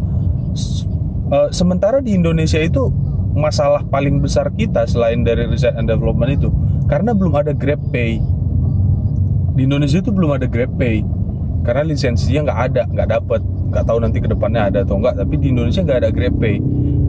Eh, 1.25 1.49
sementara 1.57 2.05
di 2.05 2.13
Indonesia 2.13 2.61
itu 2.61 2.93
masalah 3.33 3.83
paling 3.89 4.21
besar 4.21 4.53
kita 4.53 4.85
selain 4.85 5.25
dari 5.25 5.49
research 5.49 5.75
and 5.75 5.89
development 5.89 6.37
itu 6.37 6.53
karena 6.87 7.17
belum 7.17 7.33
ada 7.33 7.57
Grab 7.57 7.81
Pay. 7.89 8.21
Di 9.57 9.63
Indonesia 9.65 10.05
itu 10.05 10.13
belum 10.13 10.37
ada 10.37 10.45
Grab 10.45 10.77
Pay 10.77 11.01
karena 11.65 11.83
lisensinya 11.89 12.53
nggak 12.53 12.61
ada, 12.71 12.83
nggak 12.93 13.09
dapet, 13.09 13.41
nggak 13.73 13.85
tahu 13.89 13.99
nanti 14.05 14.19
ke 14.21 14.29
depannya 14.29 14.69
ada 14.69 14.85
atau 14.85 15.01
nggak. 15.01 15.17
Tapi 15.17 15.35
di 15.41 15.47
Indonesia 15.49 15.81
nggak 15.81 15.99
ada 16.05 16.11
Grab 16.13 16.35
Pay 16.37 16.57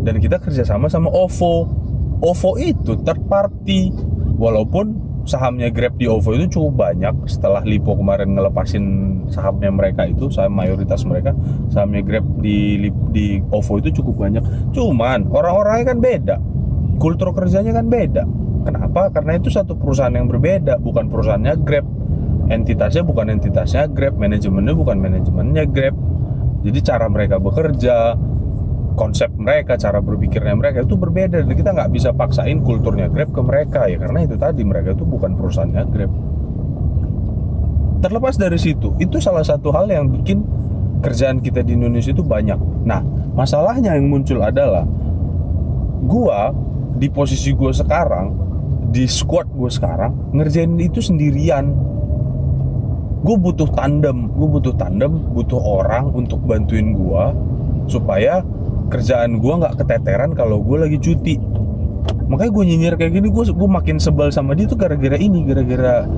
dan 0.07 0.15
kita 0.23 0.39
kerjasama 0.39 0.87
sama 0.87 1.11
OVO. 1.11 1.53
OVO 2.23 2.51
itu 2.55 2.95
third 3.03 3.19
party, 3.27 3.91
walaupun 4.39 5.04
sahamnya 5.25 5.73
Grab 5.73 5.97
di 5.97 6.05
OVO 6.05 6.37
itu 6.37 6.57
cukup 6.57 6.87
banyak. 6.87 7.25
Setelah 7.25 7.65
Lipo 7.65 7.97
kemarin 7.97 8.37
ngelepasin 8.37 8.85
sahamnya 9.33 9.73
mereka 9.73 10.05
itu 10.05 10.29
saham 10.29 10.53
mayoritas 10.53 11.01
mereka 11.03 11.33
sahamnya 11.73 12.05
Grab 12.05 12.25
di 12.39 12.87
di 13.11 13.41
OVO 13.41 13.81
itu 13.81 14.01
cukup 14.01 14.25
banyak. 14.29 14.43
Cuman 14.71 15.27
orang-orangnya 15.33 15.85
kan 15.91 15.99
beda. 15.99 16.35
Kultur 17.01 17.33
kerjanya 17.35 17.75
kan 17.75 17.89
beda. 17.89 18.23
Kenapa? 18.65 19.13
Karena 19.13 19.37
itu 19.37 19.53
satu 19.53 19.77
perusahaan 19.77 20.13
yang 20.13 20.29
berbeda 20.29 20.79
bukan 20.79 21.09
perusahaannya 21.09 21.53
Grab. 21.65 21.85
Entitasnya 22.45 23.01
bukan 23.01 23.33
entitasnya 23.33 23.89
Grab 23.89 24.15
manajemennya 24.21 24.73
bukan 24.77 24.97
manajemennya 25.01 25.65
Grab. 25.65 25.97
Jadi 26.65 26.79
cara 26.81 27.05
mereka 27.09 27.37
bekerja 27.37 28.17
konsep 28.95 29.29
mereka, 29.35 29.75
cara 29.75 29.99
berpikirnya 29.99 30.55
mereka 30.55 30.87
itu 30.87 30.95
berbeda 30.95 31.43
dan 31.43 31.53
kita 31.53 31.71
nggak 31.75 31.91
bisa 31.91 32.09
paksain 32.15 32.63
kulturnya 32.63 33.11
Grab 33.11 33.35
ke 33.35 33.41
mereka 33.43 33.85
ya 33.91 33.99
karena 33.99 34.23
itu 34.23 34.35
tadi 34.39 34.63
mereka 34.63 34.95
itu 34.95 35.03
bukan 35.03 35.35
perusahaannya 35.35 35.83
Grab. 35.91 36.11
Terlepas 38.01 38.35
dari 38.39 38.59
situ, 38.59 38.95
itu 38.97 39.17
salah 39.19 39.43
satu 39.43 39.75
hal 39.75 39.91
yang 39.91 40.07
bikin 40.07 40.41
kerjaan 41.03 41.43
kita 41.43 41.61
di 41.61 41.75
Indonesia 41.75 42.15
itu 42.15 42.23
banyak. 42.23 42.57
Nah, 42.87 43.03
masalahnya 43.35 43.93
yang 43.93 44.07
muncul 44.09 44.41
adalah 44.41 44.87
gua 46.05 46.55
di 46.95 47.11
posisi 47.11 47.51
gua 47.51 47.75
sekarang 47.75 48.45
di 48.95 49.03
squad 49.11 49.51
gue 49.51 49.67
sekarang 49.67 50.31
ngerjain 50.31 50.71
itu 50.79 51.03
sendirian 51.03 51.67
gue 53.25 53.35
butuh 53.35 53.67
tandem 53.75 54.31
gue 54.31 54.47
butuh 54.47 54.71
tandem 54.79 55.11
butuh 55.35 55.59
orang 55.59 56.15
untuk 56.15 56.39
bantuin 56.47 56.95
gue 56.95 57.25
supaya 57.91 58.39
kerjaan 58.89 59.41
gue 59.41 59.53
nggak 59.53 59.81
keteteran 59.81 60.31
kalau 60.37 60.61
gue 60.61 60.77
lagi 60.77 60.97
cuti. 61.01 61.35
Makanya 62.25 62.51
gue 62.51 62.63
nyinyir 62.65 62.93
kayak 62.97 63.13
gini 63.13 63.27
gue 63.29 63.43
gue 63.53 63.69
makin 63.69 64.01
sebel 64.01 64.33
sama 64.33 64.57
dia 64.57 64.65
tuh 64.65 64.77
gara-gara 64.77 65.17
ini 65.17 65.45
gara-gara 65.45 66.09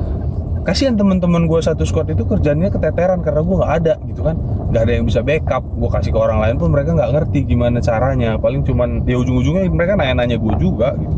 kasihan 0.64 1.00
teman-teman 1.00 1.48
gue 1.48 1.60
satu 1.64 1.88
squad 1.88 2.12
itu 2.12 2.28
kerjanya 2.28 2.68
keteteran 2.68 3.24
karena 3.24 3.40
gue 3.44 3.56
nggak 3.56 3.74
ada 3.84 3.94
gitu 4.08 4.22
kan. 4.24 4.36
Nggak 4.68 4.82
ada 4.84 4.92
yang 4.92 5.06
bisa 5.08 5.20
backup 5.24 5.64
gue 5.64 5.90
kasih 5.92 6.12
ke 6.12 6.20
orang 6.20 6.40
lain 6.44 6.56
pun 6.60 6.70
mereka 6.72 6.92
nggak 6.96 7.12
ngerti 7.16 7.40
gimana 7.48 7.80
caranya. 7.80 8.36
Paling 8.36 8.64
cuman 8.68 9.08
di 9.08 9.16
ujung-ujungnya 9.16 9.68
mereka 9.72 9.96
nanya-nanya 9.96 10.36
gue 10.40 10.54
juga 10.60 10.96
gitu. 11.00 11.16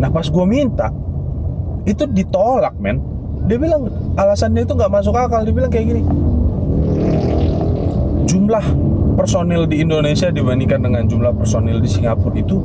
Nah 0.00 0.08
pas 0.08 0.26
gue 0.28 0.44
minta 0.48 0.88
itu 1.84 2.08
ditolak 2.08 2.76
men. 2.80 3.00
Dia 3.44 3.60
bilang 3.60 3.92
alasannya 4.16 4.64
itu 4.64 4.72
nggak 4.72 4.92
masuk 4.92 5.12
akal. 5.12 5.44
Dia 5.44 5.52
bilang 5.52 5.68
kayak 5.68 5.86
gini 5.92 6.02
jumlah 8.24 8.66
personil 9.14 9.64
di 9.64 9.80
Indonesia 9.80 10.28
dibandingkan 10.28 10.82
dengan 10.82 11.06
jumlah 11.06 11.32
personil 11.38 11.78
di 11.78 11.88
Singapura 11.88 12.34
itu 12.34 12.60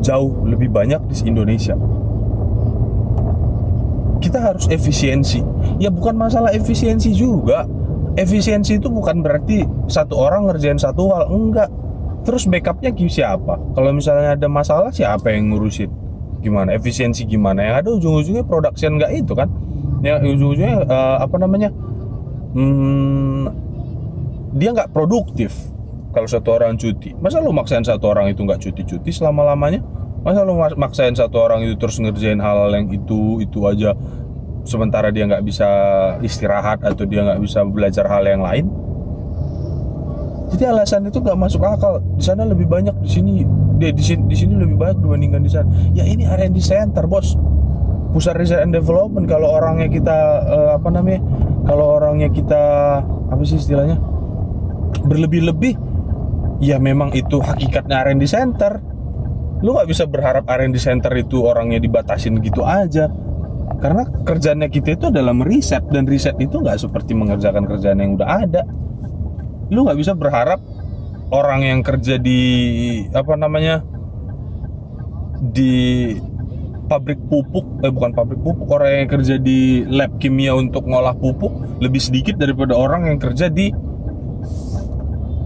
jauh 0.00 0.46
lebih 0.46 0.72
banyak 0.72 1.02
di 1.10 1.14
Indonesia. 1.28 1.76
Kita 4.20 4.38
harus 4.40 4.68
efisiensi. 4.70 5.40
Ya 5.80 5.88
bukan 5.92 6.16
masalah 6.16 6.52
efisiensi 6.54 7.12
juga. 7.12 7.66
Efisiensi 8.14 8.76
itu 8.76 8.88
bukan 8.90 9.22
berarti 9.22 9.64
satu 9.88 10.18
orang 10.18 10.50
ngerjain 10.50 10.76
satu 10.76 11.08
hal 11.12 11.30
enggak. 11.30 11.68
Terus 12.20 12.44
backupnya 12.44 12.92
siapa? 13.08 13.56
Kalau 13.72 13.90
misalnya 13.96 14.36
ada 14.36 14.48
masalah 14.48 14.92
siapa 14.92 15.32
yang 15.32 15.56
ngurusin? 15.56 15.88
Gimana? 16.44 16.76
Efisiensi 16.76 17.24
gimana? 17.24 17.64
Yang 17.64 17.76
ada 17.80 17.88
ujung-ujungnya 17.96 18.44
production 18.44 19.00
nggak 19.00 19.12
itu 19.24 19.32
kan? 19.32 19.48
Yang 20.04 20.36
ujung-ujungnya 20.36 20.84
uh, 20.84 21.16
apa 21.24 21.36
namanya? 21.40 21.72
Hmm, 22.52 23.48
dia 24.52 24.74
nggak 24.74 24.92
produktif 24.92 25.54
kalau 26.10 26.26
satu 26.26 26.58
orang 26.58 26.74
cuti 26.74 27.14
masa 27.18 27.38
lu 27.38 27.54
maksain 27.54 27.86
satu 27.86 28.10
orang 28.10 28.30
itu 28.30 28.42
nggak 28.42 28.60
cuti-cuti 28.60 29.10
selama-lamanya? 29.14 29.82
Masa 30.20 30.44
lu 30.44 30.52
maksain 30.58 31.16
satu 31.16 31.40
orang 31.40 31.64
itu 31.64 31.80
terus 31.80 31.96
ngerjain 31.96 32.36
hal 32.44 32.68
yang 32.76 32.92
itu 32.92 33.40
itu 33.40 33.64
aja 33.64 33.96
sementara 34.68 35.08
dia 35.08 35.24
nggak 35.24 35.40
bisa 35.40 35.68
istirahat 36.20 36.84
atau 36.84 37.08
dia 37.08 37.24
nggak 37.24 37.40
bisa 37.40 37.64
belajar 37.64 38.04
hal 38.04 38.24
yang 38.28 38.44
lain? 38.44 38.68
Jadi 40.50 40.66
alasan 40.66 41.06
itu 41.06 41.22
nggak 41.22 41.38
masuk 41.38 41.62
akal. 41.62 42.02
Di 42.18 42.24
sana 42.26 42.42
lebih 42.44 42.66
banyak 42.66 42.92
di 43.00 43.08
sini 43.08 43.46
di, 43.78 43.86
di 43.94 44.02
sini 44.02 44.26
di 44.26 44.36
sini 44.36 44.58
lebih 44.58 44.76
banyak 44.76 44.98
dibandingkan 44.98 45.40
di 45.40 45.50
sana. 45.50 45.68
Ya 45.94 46.04
ini 46.04 46.26
R&D 46.26 46.58
center 46.60 47.06
bos. 47.06 47.38
Pusat 48.10 48.34
research 48.42 48.62
and 48.66 48.74
development. 48.74 49.30
Kalau 49.30 49.46
orangnya 49.46 49.86
kita 49.86 50.18
uh, 50.42 50.70
apa 50.76 50.88
namanya 50.90 51.22
kalau 51.64 51.96
orangnya 51.96 52.28
kita 52.28 52.62
apa 53.06 53.42
sih 53.46 53.62
istilahnya 53.62 54.02
berlebih-lebih 55.06 55.89
ya 56.60 56.76
memang 56.76 57.10
itu 57.16 57.40
hakikatnya 57.40 58.04
R&D 58.06 58.24
center. 58.28 58.78
Lu 59.64 59.76
nggak 59.76 59.88
bisa 59.88 60.04
berharap 60.06 60.44
R&D 60.46 60.76
center 60.76 61.12
itu 61.16 61.42
orangnya 61.42 61.80
dibatasin 61.80 62.38
gitu 62.44 62.62
aja. 62.62 63.08
Karena 63.80 64.04
kerjanya 64.28 64.68
kita 64.68 64.92
itu 64.92 65.04
adalah 65.08 65.32
meriset 65.32 65.88
dan 65.88 66.04
riset 66.04 66.36
itu 66.36 66.60
nggak 66.60 66.76
seperti 66.76 67.16
mengerjakan 67.16 67.64
kerjaan 67.64 67.98
yang 67.98 68.20
udah 68.20 68.28
ada. 68.44 68.62
Lu 69.72 69.88
nggak 69.88 69.98
bisa 69.98 70.12
berharap 70.12 70.60
orang 71.32 71.64
yang 71.64 71.80
kerja 71.80 72.20
di 72.20 72.40
apa 73.16 73.34
namanya 73.40 73.80
di 75.40 76.12
pabrik 76.90 77.22
pupuk 77.30 77.86
eh 77.86 77.92
bukan 77.94 78.10
pabrik 78.12 78.42
pupuk 78.42 78.66
orang 78.68 79.06
yang 79.06 79.08
kerja 79.08 79.38
di 79.38 79.86
lab 79.86 80.18
kimia 80.18 80.58
untuk 80.58 80.84
ngolah 80.90 81.14
pupuk 81.14 81.80
lebih 81.80 82.02
sedikit 82.02 82.34
daripada 82.36 82.74
orang 82.74 83.08
yang 83.08 83.16
kerja 83.22 83.46
di 83.46 83.70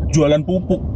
jualan 0.08 0.42
pupuk 0.42 0.93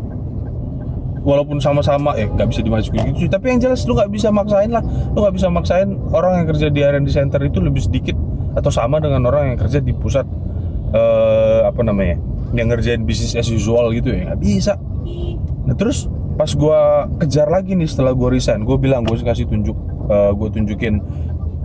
walaupun 1.28 1.60
sama-sama 1.60 2.16
eh 2.16 2.24
nggak 2.24 2.48
bisa 2.48 2.64
dimasukin 2.64 3.12
gitu 3.12 3.28
tapi 3.28 3.52
yang 3.52 3.60
jelas 3.60 3.84
lu 3.84 3.92
nggak 3.92 4.08
bisa 4.08 4.32
maksain 4.32 4.72
lah. 4.72 4.80
Lu 5.12 5.20
nggak 5.20 5.36
bisa 5.36 5.52
maksain 5.52 5.88
orang 6.16 6.40
yang 6.40 6.46
kerja 6.48 6.66
di 6.72 6.80
R&D 6.80 7.08
center 7.12 7.40
itu 7.44 7.60
lebih 7.60 7.84
sedikit 7.84 8.16
atau 8.56 8.72
sama 8.72 8.96
dengan 8.96 9.28
orang 9.28 9.52
yang 9.52 9.58
kerja 9.60 9.84
di 9.84 9.92
pusat 9.92 10.24
eh, 10.96 11.60
apa 11.68 11.84
namanya 11.84 12.16
yang 12.56 12.72
ngerjain 12.72 13.04
bisnis 13.04 13.36
as 13.36 13.52
usual 13.52 13.92
gitu 13.92 14.08
ya. 14.08 14.32
Nggak 14.32 14.40
bisa. 14.40 14.80
Nah 15.68 15.76
terus 15.76 16.08
pas 16.40 16.48
gua 16.56 17.04
kejar 17.20 17.52
lagi 17.52 17.76
nih 17.76 17.84
setelah 17.84 18.16
gua 18.16 18.32
resign 18.32 18.64
gua 18.64 18.80
bilang 18.80 19.04
gua 19.04 19.20
kasih 19.20 19.44
tunjuk 19.44 19.76
uh, 20.08 20.32
gue 20.32 20.48
tunjukin 20.48 21.02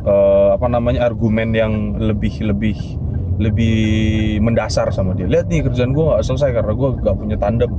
uh, 0.04 0.60
apa 0.60 0.68
namanya 0.68 1.08
argumen 1.08 1.56
yang 1.56 1.96
lebih 1.98 2.44
lebih 2.44 2.78
lebih 3.42 4.38
mendasar 4.46 4.94
sama 4.94 5.18
dia. 5.18 5.26
Lihat 5.26 5.50
nih 5.50 5.66
kerjaan 5.66 5.90
gue 5.90 6.06
nggak 6.06 6.22
selesai 6.22 6.54
karena 6.54 6.74
gue 6.78 6.90
gak 7.02 7.16
punya 7.18 7.38
tandem 7.42 7.72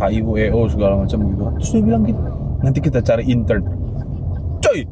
AIU 0.00 0.36
EO 0.36 0.60
segala 0.68 1.00
macam 1.00 1.18
gitu. 1.24 1.42
Terus 1.60 1.70
dia 1.72 1.82
bilang 1.84 2.04
gitu 2.04 2.36
nanti 2.60 2.78
kita 2.80 2.98
cari 3.04 3.24
intern. 3.28 3.64
Coy! 4.58 4.80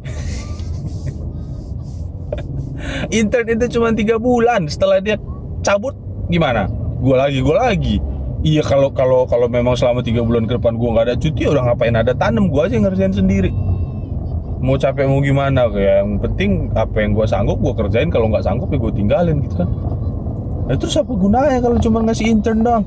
Intern 3.19 3.47
itu 3.49 3.67
cuma 3.79 3.93
tiga 3.97 4.21
bulan. 4.21 4.69
Setelah 4.69 5.01
dia 5.01 5.17
cabut 5.65 5.97
gimana? 6.29 6.69
Gue 7.01 7.17
lagi 7.17 7.41
gue 7.41 7.57
lagi. 7.57 7.97
Iya 8.45 8.61
kalau 8.61 8.93
kalau 8.93 9.25
kalau 9.25 9.49
memang 9.49 9.73
selama 9.73 10.05
tiga 10.05 10.21
bulan 10.21 10.45
ke 10.45 10.61
depan 10.61 10.77
gue 10.77 10.89
nggak 10.93 11.05
ada 11.09 11.17
cuti 11.17 11.43
udah 11.49 11.63
ngapain 11.73 11.97
ada? 11.97 12.13
Tandem 12.13 12.53
gue 12.53 12.61
aja 12.61 12.77
ngerjain 12.77 13.15
sendiri. 13.17 13.51
Mau 14.65 14.77
capek 14.77 15.09
mau 15.09 15.21
gimana? 15.21 15.69
Kayak 15.69 16.05
yang 16.05 16.11
penting 16.21 16.51
apa 16.77 16.97
yang 17.01 17.13
gue 17.17 17.27
sanggup 17.27 17.59
gue 17.61 17.73
kerjain. 17.73 18.09
Kalau 18.13 18.29
nggak 18.29 18.45
sanggup 18.45 18.69
ya 18.69 18.79
gue 18.81 18.93
tinggalin 18.93 19.37
gitu 19.45 19.65
kan. 19.65 19.69
Nah, 20.65 20.77
terus 20.81 20.97
apa 20.97 21.13
gunanya 21.13 21.61
kalau 21.61 21.77
cuma 21.77 22.01
ngasih 22.09 22.33
intern 22.33 22.65
dong 22.65 22.85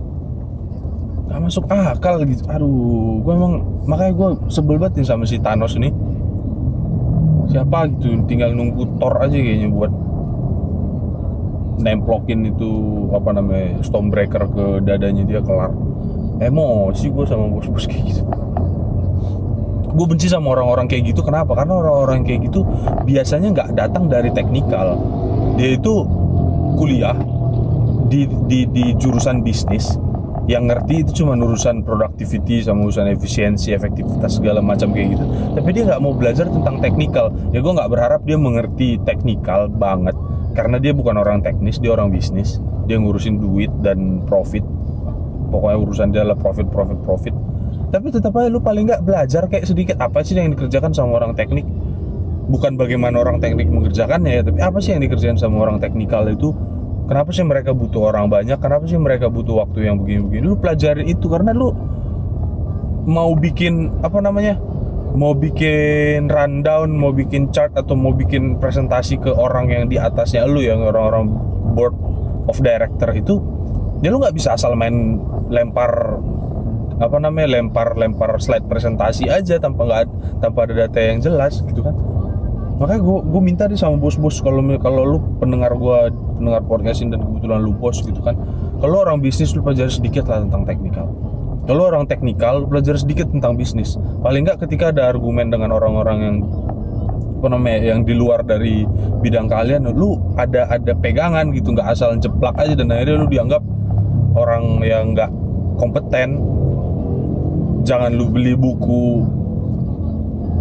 nggak 1.28 1.40
masuk 1.44 1.68
akal 1.68 2.24
gitu. 2.24 2.44
Aduh 2.48 3.20
gue 3.22 3.34
emang 3.36 3.54
makanya 3.84 4.14
gue 4.16 4.30
sebel 4.48 4.80
banget 4.80 5.04
nih 5.04 5.08
sama 5.08 5.24
si 5.28 5.38
Thanos 5.40 5.76
nih 5.76 5.92
siapa 7.48 7.88
gitu 7.88 8.12
tinggal 8.28 8.52
nunggu 8.52 9.00
Thor 9.00 9.24
aja 9.24 9.36
kayaknya 9.36 9.72
buat 9.72 9.92
nemplokin 11.80 12.44
itu 12.44 12.72
apa 13.14 13.30
namanya 13.38 13.80
Stormbreaker 13.86 14.44
ke 14.50 14.66
dadanya 14.84 15.24
dia 15.24 15.42
kelar. 15.46 15.72
Emosi 16.38 17.10
gue 17.10 17.26
sama 17.26 17.50
bos-bos 17.50 17.86
kayak 17.90 18.04
gitu. 18.14 18.24
Gue 19.98 20.06
benci 20.06 20.30
sama 20.30 20.54
orang-orang 20.54 20.86
kayak 20.86 21.14
gitu. 21.14 21.26
Kenapa? 21.26 21.58
Karena 21.58 21.82
orang-orang 21.82 22.22
kayak 22.22 22.50
gitu 22.50 22.62
biasanya 23.06 23.54
nggak 23.54 23.70
datang 23.74 24.06
dari 24.10 24.30
teknikal. 24.30 24.98
Dia 25.58 25.78
itu 25.78 26.06
kuliah 26.78 27.18
di, 28.06 28.30
di, 28.46 28.70
di 28.70 28.86
jurusan 28.98 29.42
bisnis 29.42 29.98
yang 30.48 30.64
ngerti 30.72 31.04
itu 31.04 31.12
cuma 31.24 31.36
urusan 31.36 31.84
productivity 31.84 32.64
sama 32.64 32.88
urusan 32.88 33.12
efisiensi 33.12 33.76
efektivitas 33.76 34.40
segala 34.40 34.64
macam 34.64 34.96
kayak 34.96 35.20
gitu. 35.20 35.26
Tapi 35.60 35.70
dia 35.76 35.84
nggak 35.92 36.00
mau 36.00 36.16
belajar 36.16 36.48
tentang 36.48 36.80
teknikal. 36.80 37.36
Ya 37.52 37.60
gue 37.60 37.74
nggak 37.76 37.92
berharap 37.92 38.24
dia 38.24 38.40
mengerti 38.40 38.96
teknikal 39.04 39.68
banget. 39.68 40.16
Karena 40.56 40.80
dia 40.80 40.96
bukan 40.96 41.20
orang 41.20 41.44
teknis 41.44 41.84
dia 41.84 41.92
orang 41.92 42.16
bisnis. 42.16 42.64
Dia 42.88 42.96
ngurusin 42.96 43.44
duit 43.44 43.70
dan 43.84 44.24
profit. 44.24 44.64
Pokoknya 45.52 45.78
urusan 45.84 46.08
dia 46.16 46.24
adalah 46.24 46.40
profit 46.40 46.72
profit 46.72 47.00
profit. 47.04 47.36
Tapi 47.92 48.08
tetap 48.08 48.32
aja 48.40 48.48
lu 48.48 48.64
paling 48.64 48.88
nggak 48.88 49.04
belajar 49.04 49.52
kayak 49.52 49.68
sedikit 49.68 50.00
apa 50.00 50.24
sih 50.24 50.40
yang 50.40 50.56
dikerjakan 50.56 50.96
sama 50.96 51.20
orang 51.20 51.36
teknik? 51.36 51.68
Bukan 52.48 52.80
bagaimana 52.80 53.20
orang 53.20 53.44
teknik 53.44 53.68
mengerjakannya 53.68 54.40
ya 54.40 54.42
tapi 54.48 54.64
apa 54.64 54.80
sih 54.80 54.96
yang 54.96 55.04
dikerjakan 55.04 55.36
sama 55.36 55.68
orang 55.68 55.84
teknikal 55.84 56.24
itu 56.32 56.56
Kenapa 57.08 57.32
sih 57.32 57.48
mereka 57.48 57.72
butuh 57.72 58.12
orang 58.12 58.28
banyak? 58.28 58.60
Kenapa 58.60 58.84
sih 58.84 59.00
mereka 59.00 59.32
butuh 59.32 59.64
waktu 59.64 59.88
yang 59.88 60.04
begini-begini? 60.04 60.44
Lu 60.44 60.60
pelajarin 60.60 61.08
itu 61.08 61.32
karena 61.32 61.56
lu 61.56 61.72
mau 63.08 63.32
bikin 63.32 64.04
apa 64.04 64.20
namanya? 64.20 64.60
Mau 65.16 65.32
bikin 65.32 66.28
rundown, 66.28 66.92
mau 66.92 67.16
bikin 67.16 67.50
chart 67.56 67.72
atau 67.80 67.96
mau 67.96 68.12
bikin 68.12 68.60
presentasi 68.60 69.24
ke 69.24 69.32
orang 69.32 69.72
yang 69.72 69.88
di 69.88 69.96
atasnya 69.96 70.44
lu 70.44 70.60
yang 70.60 70.84
orang-orang 70.84 71.32
board 71.74 71.96
of 72.52 72.60
director 72.60 73.16
itu, 73.16 73.40
ya 74.04 74.12
lu 74.12 74.20
nggak 74.20 74.36
bisa 74.36 74.60
asal 74.60 74.76
main 74.76 75.18
lempar 75.48 76.20
apa 76.98 77.18
namanya 77.22 77.62
lempar 77.62 77.94
lempar 77.94 78.42
slide 78.42 78.66
presentasi 78.66 79.30
aja 79.30 79.62
tanpa 79.62 79.86
nggak 79.86 80.04
tanpa 80.42 80.66
ada 80.66 80.74
data 80.86 80.98
yang 80.98 81.22
jelas 81.22 81.62
gitu 81.62 81.86
kan 81.86 81.94
makanya 82.78 83.02
gue 83.02 83.18
gue 83.26 83.42
minta 83.42 83.64
deh 83.66 83.78
sama 83.78 83.98
bos-bos 83.98 84.38
kalau 84.42 84.62
kalau 84.78 85.02
lu 85.02 85.18
pendengar 85.42 85.74
gue 85.74 86.14
pendengar 86.38 86.62
podcast 86.62 87.02
ini 87.02 87.18
dan 87.18 87.26
kebetulan 87.26 87.60
lu 87.66 87.74
bos 87.74 88.06
gitu 88.06 88.22
kan 88.22 88.38
kalau 88.78 89.02
orang 89.02 89.18
bisnis 89.18 89.58
lu 89.58 89.66
pelajari 89.66 89.90
sedikit 89.90 90.30
lah 90.30 90.46
tentang 90.46 90.62
teknikal. 90.62 91.10
Kalau 91.66 91.90
orang 91.90 92.06
teknikal 92.06 92.62
lu 92.62 92.66
pelajari 92.70 93.02
sedikit 93.02 93.28
tentang 93.34 93.58
bisnis. 93.58 93.98
Paling 94.22 94.46
nggak 94.46 94.62
ketika 94.70 94.94
ada 94.94 95.10
argumen 95.10 95.50
dengan 95.50 95.74
orang-orang 95.74 96.18
yang 96.22 96.38
apa 97.38 97.48
namanya 97.54 97.94
yang 97.94 98.00
di 98.06 98.14
luar 98.18 98.42
dari 98.42 98.86
bidang 99.22 99.46
kalian 99.46 99.94
lu 99.94 100.18
ada 100.38 100.70
ada 100.74 100.94
pegangan 100.98 101.54
gitu 101.54 101.70
nggak 101.74 101.86
asal 101.86 102.18
jeplak 102.18 102.58
aja 102.58 102.74
dan 102.74 102.90
akhirnya 102.90 103.18
lu 103.18 103.30
dianggap 103.30 103.62
orang 104.38 104.86
yang 104.86 105.18
nggak 105.18 105.34
kompeten. 105.82 106.38
Jangan 107.82 108.14
lu 108.14 108.30
beli 108.30 108.54
buku 108.54 109.26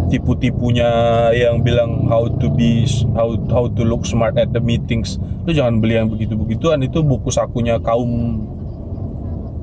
tipu-tipunya 0.07 0.89
yang 1.35 1.59
bilang 1.59 2.07
how 2.07 2.27
to 2.27 2.47
be 2.47 2.87
how 3.11 3.35
how 3.51 3.67
to 3.67 3.83
look 3.83 4.07
smart 4.07 4.39
at 4.39 4.51
the 4.55 4.63
meetings. 4.63 5.19
Lu 5.43 5.51
jangan 5.51 5.83
beli 5.83 5.99
yang 5.99 6.07
begitu-begituan 6.07 6.79
itu 6.83 7.03
buku 7.03 7.27
sakunya 7.31 7.79
kaum 7.83 8.41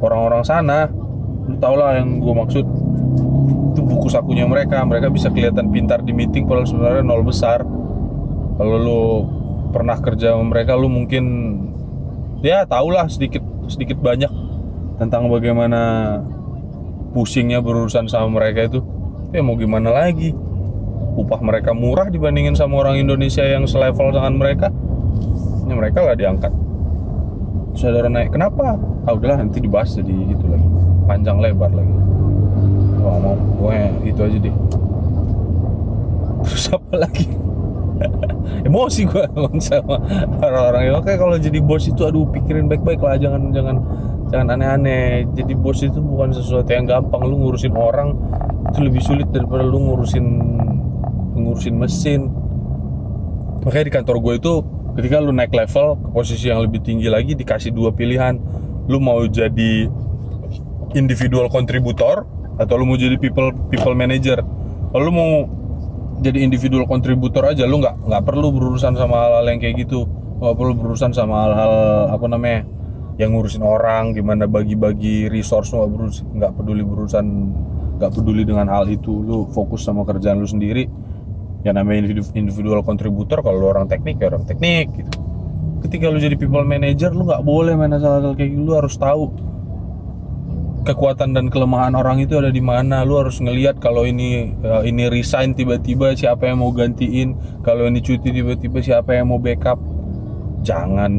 orang-orang 0.04 0.44
sana. 0.44 0.88
Lu 1.48 1.56
tau 1.60 1.76
lah 1.76 1.96
yang 1.96 2.20
gue 2.20 2.34
maksud. 2.36 2.64
Itu 3.74 3.80
buku 3.82 4.06
sakunya 4.12 4.44
mereka. 4.44 4.84
Mereka 4.84 5.08
bisa 5.10 5.32
kelihatan 5.32 5.72
pintar 5.72 6.04
di 6.04 6.12
meeting 6.12 6.44
padahal 6.44 6.68
sebenarnya 6.68 7.02
nol 7.02 7.24
besar. 7.24 7.64
Kalau 8.54 8.76
lu 8.78 9.02
pernah 9.74 9.98
kerja 9.98 10.38
sama 10.38 10.54
mereka 10.54 10.78
lu 10.78 10.86
mungkin 10.86 11.24
ya 12.46 12.62
tau 12.62 12.94
lah 12.94 13.10
sedikit 13.10 13.42
sedikit 13.66 13.98
banyak 13.98 14.30
tentang 15.02 15.26
bagaimana 15.26 16.22
pusingnya 17.10 17.58
berurusan 17.58 18.06
sama 18.06 18.38
mereka 18.38 18.70
itu 18.70 18.78
ya 19.34 19.42
mau 19.42 19.58
gimana 19.58 19.90
lagi? 19.90 20.30
Upah 21.18 21.42
mereka 21.42 21.74
murah 21.74 22.06
dibandingin 22.06 22.54
sama 22.54 22.86
orang 22.86 23.02
Indonesia 23.02 23.42
yang 23.42 23.66
selevel 23.66 24.14
dengan 24.14 24.34
mereka. 24.38 24.70
Ya 25.66 25.74
mereka 25.74 26.06
lah 26.06 26.14
diangkat. 26.14 26.54
Saudara 27.74 28.06
naik 28.06 28.30
kenapa? 28.30 28.78
Ah 29.02 29.12
udahlah 29.12 29.42
nanti 29.42 29.58
dibahas 29.58 29.98
jadi 29.98 30.14
itu 30.14 30.46
lagi. 30.46 30.68
Panjang 31.10 31.42
lebar 31.42 31.74
lagi. 31.74 31.96
Wah 33.02 33.18
mau. 33.18 33.34
Pokoknya 33.58 33.88
itu 34.06 34.20
aja 34.22 34.38
deh. 34.38 34.54
Terus 36.46 36.64
apa 36.70 36.94
lagi? 36.94 37.26
Emosi 38.66 39.02
gue 39.06 39.24
sama 39.62 39.96
orang-orang. 40.42 40.82
Yang 40.90 40.96
oke 41.02 41.12
kalau 41.18 41.36
jadi 41.38 41.58
bos 41.58 41.84
itu 41.90 42.02
aduh 42.06 42.26
pikirin 42.30 42.70
baik-baik 42.70 43.02
lah. 43.02 43.18
Jangan 43.18 43.50
jangan 43.50 43.76
jangan 44.30 44.46
aneh-aneh. 44.54 45.26
Jadi 45.34 45.52
bos 45.58 45.82
itu 45.82 45.98
bukan 45.98 46.30
sesuatu 46.30 46.70
yang 46.70 46.86
gampang. 46.86 47.22
Lu 47.26 47.38
ngurusin 47.38 47.74
orang 47.74 48.14
itu 48.74 48.82
lebih 48.82 49.02
sulit 49.06 49.30
daripada 49.30 49.62
lu 49.62 49.78
ngurusin 49.78 50.26
ngurusin 51.38 51.74
mesin. 51.78 52.26
Makanya 53.62 53.86
di 53.86 53.94
kantor 53.94 54.16
gue 54.18 54.34
itu 54.42 54.52
ketika 54.98 55.22
lu 55.22 55.30
naik 55.30 55.54
level 55.54 55.94
ke 55.94 56.08
posisi 56.10 56.50
yang 56.50 56.58
lebih 56.58 56.82
tinggi 56.82 57.06
lagi 57.06 57.38
dikasih 57.38 57.70
dua 57.70 57.94
pilihan. 57.94 58.34
Lu 58.90 58.98
mau 58.98 59.22
jadi 59.30 59.86
individual 60.98 61.46
kontributor 61.54 62.26
atau 62.58 62.74
lu 62.74 62.90
mau 62.90 62.98
jadi 62.98 63.14
people 63.14 63.54
people 63.70 63.94
manager. 63.94 64.42
Kalau 64.90 65.02
lu 65.06 65.14
mau 65.14 65.32
jadi 66.18 66.42
individual 66.42 66.90
kontributor 66.90 67.46
aja 67.46 67.70
lu 67.70 67.78
nggak 67.78 68.10
nggak 68.10 68.22
perlu 68.26 68.50
berurusan 68.50 68.98
sama 68.98 69.22
hal-hal 69.22 69.54
yang 69.54 69.62
kayak 69.62 69.86
gitu. 69.86 70.02
Nggak 70.42 70.54
perlu 70.58 70.74
berurusan 70.74 71.14
sama 71.14 71.46
hal-hal 71.46 71.74
apa 72.10 72.26
namanya 72.26 72.66
yang 73.22 73.38
ngurusin 73.38 73.62
orang 73.62 74.10
gimana 74.18 74.50
bagi-bagi 74.50 75.30
resource 75.30 75.70
nggak 75.70 75.86
nggak 76.34 76.52
peduli 76.58 76.82
berurusan 76.82 77.54
gak 77.98 78.10
peduli 78.14 78.42
dengan 78.42 78.66
hal 78.70 78.90
itu 78.90 79.10
lu 79.22 79.46
fokus 79.50 79.86
sama 79.86 80.02
kerjaan 80.02 80.42
lu 80.42 80.48
sendiri. 80.48 80.86
Ya 81.64 81.72
namanya 81.72 82.04
individual 82.36 82.84
kontributor 82.84 83.40
kalau 83.40 83.56
lu 83.56 83.68
orang 83.72 83.88
teknik 83.88 84.20
ya 84.20 84.28
orang 84.28 84.44
teknik 84.44 84.92
gitu. 84.92 85.12
Ketika 85.80 86.12
lu 86.12 86.20
jadi 86.20 86.36
people 86.36 86.64
manager 86.64 87.12
lu 87.12 87.24
nggak 87.24 87.44
boleh 87.44 87.72
main 87.76 87.92
asal-asal 87.96 88.36
kayak 88.36 88.52
gitu. 88.52 88.62
Lu 88.68 88.72
harus 88.76 88.94
tahu 89.00 89.32
kekuatan 90.84 91.32
dan 91.32 91.48
kelemahan 91.48 91.96
orang 91.96 92.20
itu 92.20 92.36
ada 92.36 92.52
di 92.52 92.60
mana. 92.60 93.00
Lu 93.08 93.16
harus 93.16 93.40
ngelihat 93.40 93.80
kalau 93.80 94.04
ini 94.04 94.52
uh, 94.60 94.84
ini 94.84 95.08
resign 95.08 95.56
tiba-tiba 95.56 96.12
siapa 96.12 96.52
yang 96.52 96.60
mau 96.60 96.72
gantiin. 96.76 97.60
Kalau 97.64 97.88
ini 97.88 98.04
cuti 98.04 98.28
tiba-tiba 98.28 98.84
siapa 98.84 99.16
yang 99.16 99.32
mau 99.32 99.40
backup. 99.40 99.80
Jangan 100.64 101.12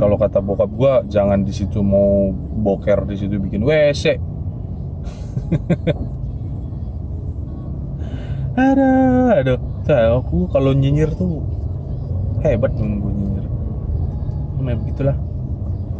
kalau 0.00 0.16
kata 0.16 0.40
bokap 0.40 0.70
gua 0.72 0.94
jangan 1.04 1.44
di 1.44 1.52
situ 1.52 1.84
mau 1.84 2.32
boker 2.64 3.04
di 3.04 3.20
situ 3.20 3.36
bikin 3.36 3.60
WC 3.60 4.29
aduh 8.60 9.34
aduh 9.34 9.58
saya 9.86 10.14
aku 10.14 10.46
kalau 10.50 10.74
nyinyir 10.74 11.10
tuh 11.14 11.42
hebat 12.46 12.72
gue 12.74 12.86
nyinyir. 12.86 13.46
Nah 14.60 14.74
begitulah. 14.76 15.16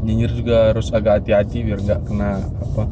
Nyinyir 0.01 0.33
juga 0.33 0.73
harus 0.73 0.89
agak 0.95 1.21
hati-hati 1.21 1.61
biar 1.61 1.85
nggak 1.85 2.01
kena 2.09 2.41
apa 2.41 2.89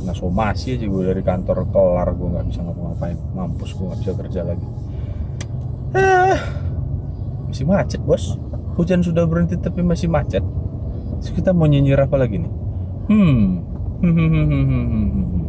kena 0.00 0.12
somasi 0.16 0.74
aja 0.74 0.86
gue 0.88 1.02
dari 1.06 1.22
kantor 1.22 1.70
kelar 1.70 2.08
gue 2.16 2.28
nggak 2.34 2.46
bisa 2.50 2.60
ngapa-ngapain. 2.64 3.18
Mampus 3.36 3.70
gue 3.76 3.86
nggak 3.86 4.00
bisa 4.00 4.12
kerja 4.18 4.40
lagi. 4.42 4.66
Ah, 5.94 6.40
masih 7.46 7.66
macet 7.68 8.00
bos. 8.02 8.34
Hujan 8.74 9.06
sudah 9.06 9.22
berhenti 9.28 9.54
tapi 9.54 9.86
masih 9.86 10.10
macet. 10.10 10.42
Terus 11.22 11.30
kita 11.30 11.54
mau 11.54 11.70
nyinyir 11.70 12.00
apa 12.00 12.16
lagi 12.18 12.42
nih? 12.42 12.52
Hmm 13.06 13.74
hmm, 14.00 14.28
hmm, 14.28 14.68
hmm 14.68 15.43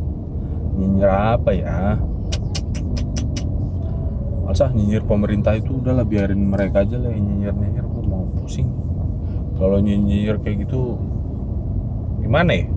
nyinyir 0.76 1.10
apa 1.10 1.50
ya? 1.56 1.98
Masa 4.46 4.70
nyinyir 4.70 5.04
pemerintah 5.08 5.58
itu 5.58 5.82
udahlah 5.82 6.06
biarin 6.06 6.40
mereka 6.46 6.86
aja 6.86 7.02
lah 7.02 7.10
yang 7.10 7.26
nyinyir 7.26 7.56
nyinyir 7.56 7.86
gue 7.88 8.04
mau 8.06 8.28
pusing. 8.40 8.70
Kalau 9.56 9.80
nyinyir 9.80 10.38
kayak 10.44 10.68
gitu 10.68 11.00
gimana 12.22 12.52
ya? 12.54 12.68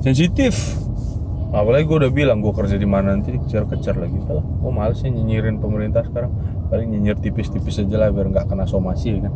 Sensitif. 0.00 0.56
Apalagi 1.54 1.86
gue 1.86 1.96
udah 2.02 2.12
bilang 2.12 2.42
gue 2.42 2.50
kerja 2.50 2.74
di 2.74 2.88
mana 2.88 3.14
nanti 3.14 3.38
kejar-kejar 3.38 3.94
lagi 3.94 4.18
lah. 4.26 4.42
Gue 4.42 4.72
males 4.74 4.98
sih 4.98 5.12
nyinyirin 5.12 5.62
pemerintah 5.62 6.02
sekarang. 6.02 6.34
Paling 6.66 6.90
nyinyir 6.90 7.20
tipis-tipis 7.22 7.78
aja 7.78 7.94
lah 8.00 8.10
biar 8.10 8.26
nggak 8.32 8.50
kena 8.50 8.66
somasi 8.66 9.14
ya 9.14 9.30
kan? 9.30 9.34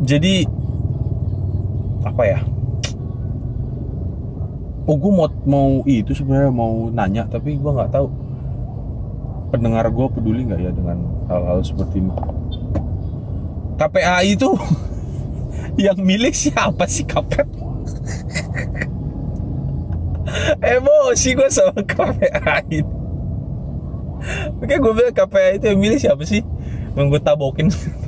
Jadi 0.00 0.48
apa 2.00 2.22
ya 2.24 2.40
oh 4.86 4.96
gue 4.96 5.12
mau 5.12 5.28
mau 5.44 5.70
itu 5.84 6.14
sebenarnya 6.16 6.52
mau 6.52 6.88
nanya 6.92 7.26
tapi 7.28 7.56
gue 7.56 7.70
nggak 7.72 7.92
tahu. 7.92 8.08
Pendengar 9.50 9.90
gue 9.90 10.06
peduli 10.14 10.46
nggak 10.46 10.60
ya 10.62 10.70
dengan 10.70 11.02
hal-hal 11.26 11.58
seperti 11.66 11.98
ini? 12.00 12.12
KPAI 13.80 14.36
itu 14.36 14.50
yang 15.90 15.98
milik 15.98 16.36
siapa 16.36 16.86
sih 16.86 17.04
kapet? 17.08 17.48
Emosi 20.62 21.34
gue 21.34 21.50
sama 21.50 21.82
KPAI 21.82 23.00
Oke 24.60 24.74
gue 24.76 24.92
bilang 24.92 25.14
KPAI 25.16 25.56
itu 25.56 25.66
yang 25.72 25.80
milik 25.80 25.98
siapa 26.00 26.22
sih? 26.28 26.44
Yang 26.94 27.06
gue 27.16 27.20
tabokin 27.24 27.68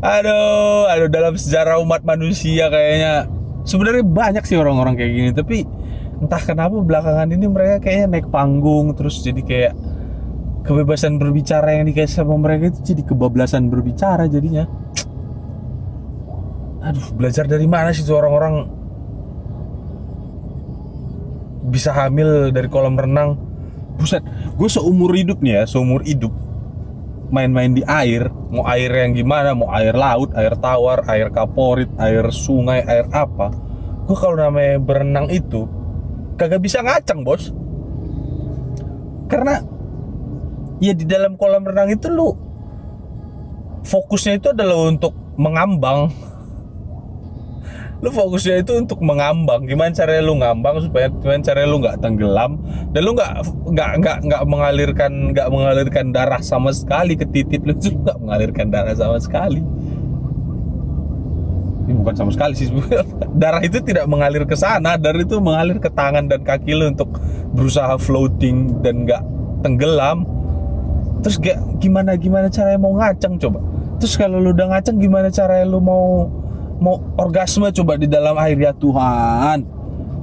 aduh 0.00 0.88
aduh 0.88 1.08
dalam 1.12 1.36
sejarah 1.36 1.76
umat 1.84 2.00
manusia 2.04 2.72
kayaknya. 2.72 3.28
Sebenarnya 3.68 4.04
banyak 4.04 4.44
sih 4.48 4.56
orang-orang 4.56 4.96
kayak 4.96 5.12
gini 5.12 5.30
tapi 5.36 5.56
entah 6.20 6.40
kenapa 6.40 6.80
belakangan 6.80 7.28
ini 7.28 7.46
mereka 7.48 7.88
kayaknya 7.88 8.06
naik 8.18 8.28
panggung 8.32 8.92
terus 8.96 9.20
jadi 9.20 9.40
kayak 9.44 9.72
kebebasan 10.64 11.16
berbicara 11.20 11.80
yang 11.80 11.88
dikasih 11.88 12.24
sama 12.24 12.36
mereka 12.40 12.72
itu 12.72 12.96
jadi 12.96 13.02
kebablasan 13.04 13.68
berbicara 13.68 14.28
jadinya. 14.28 14.64
Aduh 16.80 17.12
belajar 17.12 17.44
dari 17.44 17.68
mana 17.68 17.92
sih 17.92 18.04
tuh 18.04 18.16
orang-orang? 18.16 18.54
Bisa 21.68 21.92
hamil 21.92 22.50
dari 22.50 22.66
kolam 22.72 22.96
renang. 22.96 23.36
Buset 24.00 24.24
gue 24.56 24.68
seumur 24.72 25.12
hidup 25.12 25.44
nih 25.44 25.60
ya 25.60 25.62
seumur 25.68 26.00
hidup 26.08 26.32
main-main 27.30 27.70
di 27.70 27.82
air 27.86 28.28
mau 28.50 28.66
air 28.66 28.90
yang 28.90 29.14
gimana? 29.14 29.54
Mau 29.54 29.70
air 29.70 29.94
laut 29.94 30.34
air 30.34 30.54
tawar 30.58 31.06
air 31.06 31.30
kaporit 31.30 31.88
air 31.96 32.26
sungai 32.34 32.82
air 32.84 33.06
apa? 33.14 33.50
Gue 34.04 34.18
kalau 34.18 34.36
namanya 34.36 34.82
berenang 34.82 35.30
itu 35.30 35.66
kagak 36.34 36.60
bisa 36.60 36.82
ngacang 36.82 37.22
bos. 37.22 37.54
Karena 39.30 39.62
ya 40.82 40.92
di 40.96 41.06
dalam 41.06 41.38
kolam 41.38 41.62
renang 41.62 41.94
itu 41.94 42.10
lu 42.10 42.34
fokusnya 43.86 44.42
itu 44.42 44.50
adalah 44.50 44.90
untuk 44.90 45.14
mengambang 45.38 46.12
lu 48.00 48.08
fokusnya 48.08 48.64
itu 48.64 48.72
untuk 48.80 49.04
mengambang. 49.04 49.68
Gimana 49.68 49.92
caranya 49.92 50.22
lu 50.24 50.34
ngambang 50.40 50.80
supaya 50.80 51.12
gimana 51.12 51.44
caranya 51.44 51.68
lu 51.68 51.78
nggak 51.84 51.96
tenggelam? 52.00 52.52
Dan 52.96 53.00
lu 53.04 53.12
nggak 53.12 53.32
nggak 53.76 53.90
nggak 54.00 54.18
nggak 54.24 54.42
mengalirkan 54.48 55.12
nggak 55.36 55.48
mengalirkan 55.52 56.04
darah 56.08 56.40
sama 56.40 56.72
sekali 56.72 57.12
ke 57.14 57.28
titik 57.28 57.60
lu. 57.68 57.76
Tuh 57.82 57.92
nggak 57.92 58.18
mengalirkan 58.24 58.72
darah 58.72 58.96
sama 58.96 59.20
sekali. 59.20 59.60
Ini 61.84 61.92
bukan 61.96 62.14
sama 62.16 62.30
sekali 62.30 62.54
sih. 62.54 62.70
Darah 63.42 63.58
itu 63.66 63.82
tidak 63.82 64.06
mengalir 64.06 64.46
ke 64.46 64.54
sana. 64.54 64.94
Darah 64.94 65.26
itu 65.26 65.42
mengalir 65.42 65.82
ke 65.82 65.90
tangan 65.90 66.30
dan 66.30 66.46
kaki 66.46 66.70
lu 66.70 66.86
untuk 66.86 67.18
berusaha 67.50 67.98
floating 67.98 68.78
dan 68.78 69.08
nggak 69.08 69.22
tenggelam. 69.66 70.22
Terus 71.20 71.36
gak, 71.36 71.58
gimana 71.82 72.14
gimana 72.14 72.46
caranya 72.46 72.78
mau 72.78 72.94
ngaceng 72.94 73.36
coba? 73.42 73.60
Terus 74.00 74.14
kalau 74.16 74.38
lu 74.40 74.54
udah 74.54 74.70
ngaceng 74.72 74.96
gimana 75.02 75.28
caranya 75.28 75.66
lu 75.66 75.82
mau 75.82 76.30
mau 76.80 76.96
orgasme 77.20 77.68
coba 77.70 78.00
di 78.00 78.08
dalam 78.08 78.34
air 78.40 78.56
ya 78.56 78.72
Tuhan. 78.72 79.62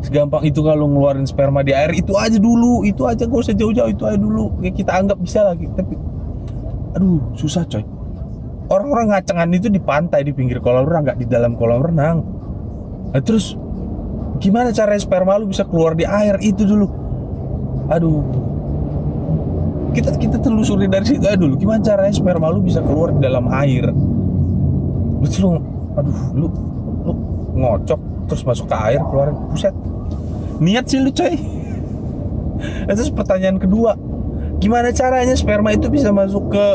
Segampang 0.02 0.46
itu 0.46 0.62
kalau 0.62 0.90
ngeluarin 0.90 1.26
sperma 1.26 1.66
di 1.66 1.74
air 1.74 1.94
itu 1.94 2.14
aja 2.18 2.38
dulu 2.38 2.86
itu 2.86 3.02
aja 3.06 3.26
gak 3.26 3.42
usah 3.50 3.54
jauh-jauh 3.54 3.90
itu 3.90 4.04
aja 4.06 4.18
dulu. 4.18 4.58
Ya 4.62 4.74
kita 4.74 4.98
anggap 4.98 5.18
bisa 5.22 5.46
lagi 5.46 5.70
tapi 5.74 5.98
aduh 6.98 7.22
susah 7.38 7.66
coy. 7.70 7.86
Orang-orang 8.68 9.16
ngacengan 9.16 9.50
itu 9.56 9.72
di 9.72 9.80
pantai 9.80 10.28
di 10.28 10.36
pinggir 10.36 10.60
kolam 10.60 10.84
renang 10.84 11.08
nggak 11.08 11.18
di 11.24 11.26
dalam 11.30 11.56
kolam 11.56 11.80
renang. 11.80 12.18
Nah, 13.16 13.22
terus 13.24 13.56
gimana 14.44 14.76
cara 14.76 14.92
sperma 15.00 15.40
lu 15.40 15.48
bisa 15.48 15.64
keluar 15.64 15.96
di 15.96 16.04
air? 16.04 16.36
Itu 16.44 16.68
dulu. 16.68 16.88
Aduh. 17.88 18.20
Kita 19.96 20.14
kita 20.20 20.38
telusuri 20.44 20.86
dari 20.92 21.08
situ 21.08 21.26
aja 21.26 21.40
dulu 21.40 21.58
gimana 21.58 21.82
caranya 21.82 22.14
sperma 22.14 22.52
lu 22.52 22.60
bisa 22.62 22.84
keluar 22.84 23.16
di 23.16 23.24
dalam 23.24 23.48
air? 23.50 23.88
Lu 25.18 25.26
aduh 25.98 26.20
lu 26.38 26.48
lu 27.04 27.14
ngocok 27.58 28.02
terus 28.30 28.44
masuk 28.46 28.70
ke 28.70 28.76
air 28.78 29.02
keluarin 29.10 29.36
buset. 29.50 29.74
Niat 30.62 30.86
sih 30.90 31.02
lu 31.02 31.10
coy. 31.10 31.34
Terus 32.90 33.14
pertanyaan 33.14 33.62
kedua. 33.62 33.94
Gimana 34.58 34.90
caranya 34.90 35.38
sperma 35.38 35.70
itu 35.70 35.86
bisa 35.88 36.10
masuk 36.10 36.50
ke 36.50 36.68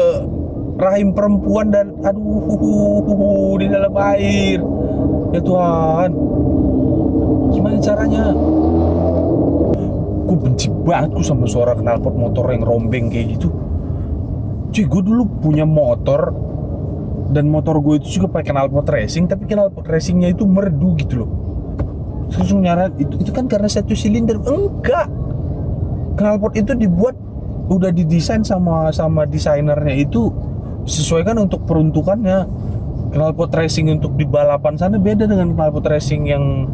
rahim 0.79 1.11
perempuan 1.11 1.75
dan 1.75 1.99
aduh 2.07 3.59
di 3.59 3.67
dalam 3.67 3.91
air? 4.15 4.63
Ya 5.35 5.41
Tuhan. 5.43 6.11
Gimana 7.53 7.77
caranya? 7.83 8.25
Gue 10.23 10.39
benci 10.39 10.71
banget 10.87 11.11
gue 11.19 11.27
sama 11.27 11.45
suara 11.51 11.75
knalpot 11.75 12.15
motor 12.15 12.55
yang 12.55 12.63
rombeng 12.63 13.11
kayak 13.11 13.37
gitu. 13.37 13.51
Cuy 14.73 14.85
gue 14.87 15.03
dulu 15.05 15.27
punya 15.43 15.67
motor 15.67 16.33
dan 17.33 17.49
motor 17.49 17.81
gue 17.81 17.99
itu 17.99 18.21
juga 18.21 18.39
pakai 18.39 18.53
knalpot 18.53 18.87
racing 18.87 19.25
tapi 19.27 19.49
knalpot 19.49 19.89
racingnya 19.89 20.31
itu 20.31 20.45
merdu 20.45 20.95
gitu 21.01 21.25
loh. 21.25 21.31
Langsung 22.33 22.61
nyarat 22.61 22.97
itu 23.01 23.19
itu 23.21 23.33
kan 23.33 23.49
karena 23.49 23.69
satu 23.69 23.97
silinder 23.97 24.39
enggak. 24.45 25.09
Knalpot 26.21 26.53
itu 26.55 26.77
dibuat 26.77 27.17
udah 27.73 27.89
didesain 27.89 28.45
sama 28.45 28.93
sama 28.93 29.25
desainernya 29.25 29.97
itu 29.97 30.29
sesuaikan 30.85 31.41
untuk 31.41 31.65
peruntukannya. 31.65 32.45
Knalpot 33.13 33.53
racing 33.53 33.93
untuk 33.93 34.17
di 34.17 34.25
balapan 34.25 34.77
sana 34.77 34.97
beda 34.97 35.29
dengan 35.29 35.53
knalpot 35.53 35.85
racing 35.85 36.29
yang 36.29 36.69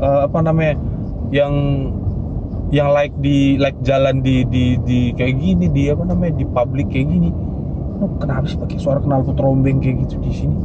uh, 0.00 0.28
apa 0.28 0.38
namanya 0.44 0.76
yang 1.32 1.52
yang 2.68 2.92
like 2.92 3.12
di 3.24 3.56
like 3.56 3.76
jalan 3.80 4.20
di 4.20 4.44
di 4.44 4.76
di 4.84 5.16
kayak 5.16 5.40
gini 5.40 5.72
di 5.72 5.88
apa 5.88 6.04
namanya 6.04 6.36
di 6.36 6.44
publik 6.44 6.92
kayak 6.92 7.08
gini 7.08 7.30
kenapa 8.18 8.46
sih 8.46 8.58
pakai 8.58 8.78
suara 8.78 9.02
knalpot 9.02 9.34
rombeng 9.38 9.82
kayak 9.82 10.06
gitu 10.06 10.22
di 10.22 10.30
sini? 10.30 10.56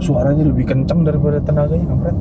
Suaranya 0.00 0.44
lebih 0.44 0.68
kencang 0.68 1.04
daripada 1.04 1.40
tenaganya 1.40 1.86
kampret. 1.88 2.16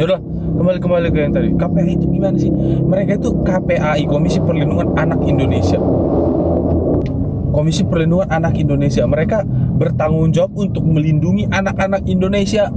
Yaudah 0.00 0.20
kembali 0.58 0.78
kembali 0.82 1.06
ke 1.12 1.18
yang 1.22 1.34
tadi. 1.34 1.48
KPAI 1.54 1.92
itu 1.94 2.06
gimana 2.10 2.36
sih? 2.38 2.50
Mereka 2.82 3.20
itu 3.20 3.30
KPAI 3.44 4.02
Komisi 4.08 4.38
Perlindungan 4.42 4.94
Anak 4.98 5.20
Indonesia. 5.22 5.78
Komisi 7.52 7.82
Perlindungan 7.84 8.28
Anak 8.32 8.54
Indonesia. 8.56 9.04
Mereka 9.04 9.44
bertanggung 9.76 10.32
jawab 10.32 10.56
untuk 10.56 10.82
melindungi 10.86 11.46
anak-anak 11.50 12.02
Indonesia. 12.08 12.72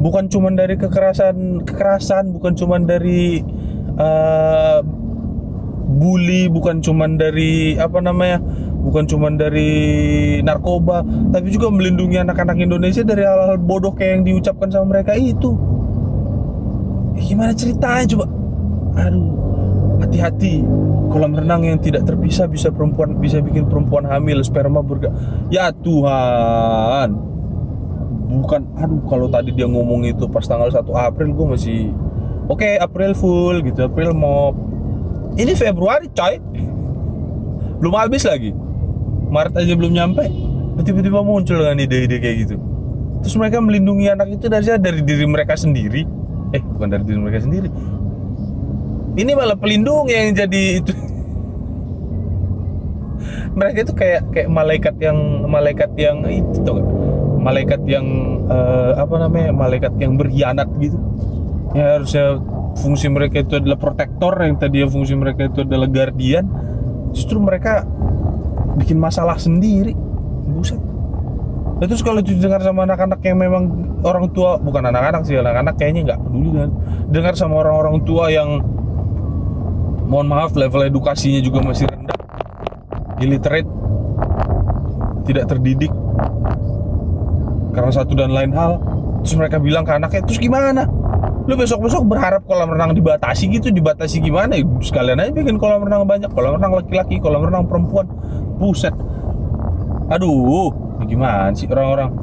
Bukan 0.00 0.32
cuma 0.32 0.48
dari 0.56 0.80
kekerasan 0.80 1.60
kekerasan 1.68 2.32
bukan 2.32 2.56
cuma 2.56 2.80
dari 2.80 3.44
uh, 4.00 4.80
bully 5.90 6.48
bukan 6.48 6.80
cuma 6.80 7.04
dari 7.10 7.76
apa 7.76 8.00
namanya 8.00 8.40
bukan 8.80 9.04
cuma 9.04 9.28
dari 9.32 10.40
narkoba 10.40 11.04
tapi 11.30 11.52
juga 11.52 11.68
melindungi 11.68 12.16
anak-anak 12.20 12.56
Indonesia 12.58 13.04
dari 13.04 13.22
hal-hal 13.22 13.60
bodoh 13.60 13.92
kayak 13.92 14.20
yang 14.20 14.24
diucapkan 14.26 14.68
sama 14.72 14.98
mereka. 14.98 15.14
Itu. 15.14 15.54
Eh, 17.16 17.22
gimana 17.24 17.52
ceritanya 17.52 18.04
coba? 18.08 18.26
Aduh 18.96 19.40
hati-hati. 20.00 20.64
Kolam 21.10 21.34
renang 21.34 21.66
yang 21.66 21.78
tidak 21.82 22.06
terpisah 22.06 22.46
bisa 22.46 22.70
perempuan 22.70 23.18
bisa 23.18 23.42
bikin 23.42 23.66
perempuan 23.66 24.06
hamil 24.08 24.40
sperma 24.40 24.80
berga. 24.80 25.12
Ya 25.52 25.68
Tuhan. 25.70 27.14
Bukan 28.30 28.60
aduh 28.78 29.02
kalau 29.10 29.26
tadi 29.26 29.50
dia 29.50 29.66
ngomong 29.66 30.06
itu 30.06 30.30
pas 30.30 30.46
tanggal 30.46 30.70
1 30.70 30.86
April 30.86 31.34
gue 31.34 31.46
masih 31.50 31.80
oke 32.46 32.62
okay, 32.62 32.78
April 32.78 33.12
full 33.18 33.58
gitu. 33.66 33.90
April 33.90 34.14
mau 34.14 34.54
ini 35.34 35.52
Februari 35.58 36.06
coy. 36.14 36.38
Belum 37.82 37.94
habis 37.98 38.22
lagi 38.22 38.54
Maret 39.30 39.54
aja 39.56 39.72
belum 39.78 39.94
nyampe 39.94 40.50
tiba-tiba 40.82 41.20
muncul 41.20 41.60
dengan 41.60 41.78
ide-ide 41.80 42.16
kayak 42.18 42.36
gitu. 42.46 42.56
Terus 43.20 43.34
mereka 43.36 43.60
melindungi 43.60 44.08
anak 44.08 44.28
itu 44.32 44.48
dari 44.48 44.64
dari 44.80 45.00
diri 45.04 45.24
mereka 45.28 45.54
sendiri. 45.56 46.02
Eh 46.56 46.62
bukan 46.64 46.88
dari 46.88 47.04
diri 47.04 47.20
mereka 47.20 47.44
sendiri. 47.44 47.68
Ini 49.20 49.32
malah 49.36 49.58
pelindung 49.58 50.08
yang 50.08 50.32
jadi 50.32 50.62
itu. 50.80 50.94
Mereka 53.58 53.78
itu 53.82 53.92
kayak 53.92 54.30
kayak 54.30 54.48
malaikat 54.48 54.94
yang 55.02 55.18
malaikat 55.50 55.90
yang 55.98 56.22
itu 56.30 56.62
tuh 56.62 56.78
malaikat 57.42 57.82
yang 57.84 58.06
uh, 58.46 58.94
apa 58.94 59.14
namanya? 59.18 59.50
Malaikat 59.50 59.98
yang 59.98 60.14
berkhianat 60.14 60.70
gitu. 60.78 60.96
Ya 61.74 61.98
harusnya 61.98 62.38
fungsi 62.78 63.10
mereka 63.10 63.42
itu 63.42 63.58
adalah 63.58 63.76
protektor 63.76 64.32
yang 64.46 64.56
tadi 64.56 64.86
fungsi 64.86 65.18
mereka 65.18 65.50
itu 65.50 65.66
adalah 65.66 65.90
guardian. 65.90 66.46
Justru 67.10 67.42
mereka 67.42 67.82
bikin 68.80 68.96
masalah 68.96 69.36
sendiri. 69.36 69.92
Buset. 70.50 70.80
Nah, 71.80 71.88
terus 71.88 72.04
kalau 72.04 72.20
dengar 72.20 72.60
sama 72.60 72.84
anak-anak 72.84 73.20
yang 73.24 73.40
memang 73.40 73.64
orang 74.04 74.28
tua 74.36 74.60
bukan 74.60 74.84
anak-anak 74.92 75.24
sih 75.24 75.40
anak-anak 75.40 75.80
kayaknya 75.80 76.12
nggak 76.12 76.20
peduli 76.24 76.50
kan. 76.56 76.70
Dengar 77.08 77.32
sama 77.36 77.60
orang-orang 77.64 77.96
tua 78.04 78.28
yang 78.28 78.60
mohon 80.04 80.28
maaf 80.28 80.52
level 80.52 80.84
edukasinya 80.84 81.40
juga 81.40 81.64
masih 81.64 81.88
rendah. 81.88 82.18
Illiterate. 83.20 83.70
Tidak 85.24 85.44
terdidik. 85.48 85.92
Karena 87.72 87.92
satu 87.92 88.12
dan 88.12 88.32
lain 88.32 88.52
hal. 88.52 88.76
Terus 89.24 89.36
mereka 89.36 89.56
bilang 89.60 89.84
ke 89.84 89.92
anaknya 89.96 90.24
terus 90.24 90.40
gimana 90.40 90.84
lu 91.50 91.58
besok-besok 91.58 92.06
berharap 92.06 92.46
kolam 92.46 92.70
renang 92.70 92.94
dibatasi 92.94 93.50
gitu 93.50 93.74
dibatasi 93.74 94.22
gimana? 94.22 94.54
Ya 94.54 94.62
sekalian 94.78 95.18
aja 95.18 95.34
bikin 95.34 95.58
kolam 95.58 95.82
renang 95.82 96.06
banyak. 96.06 96.30
Kolam 96.30 96.62
renang 96.62 96.78
laki-laki 96.78 97.18
kolam 97.18 97.42
renang 97.42 97.66
perempuan. 97.66 98.06
Buset. 98.62 98.94
Aduh 100.06 100.70
gimana 101.10 101.50
sih 101.58 101.66
orang-orang? 101.66 102.14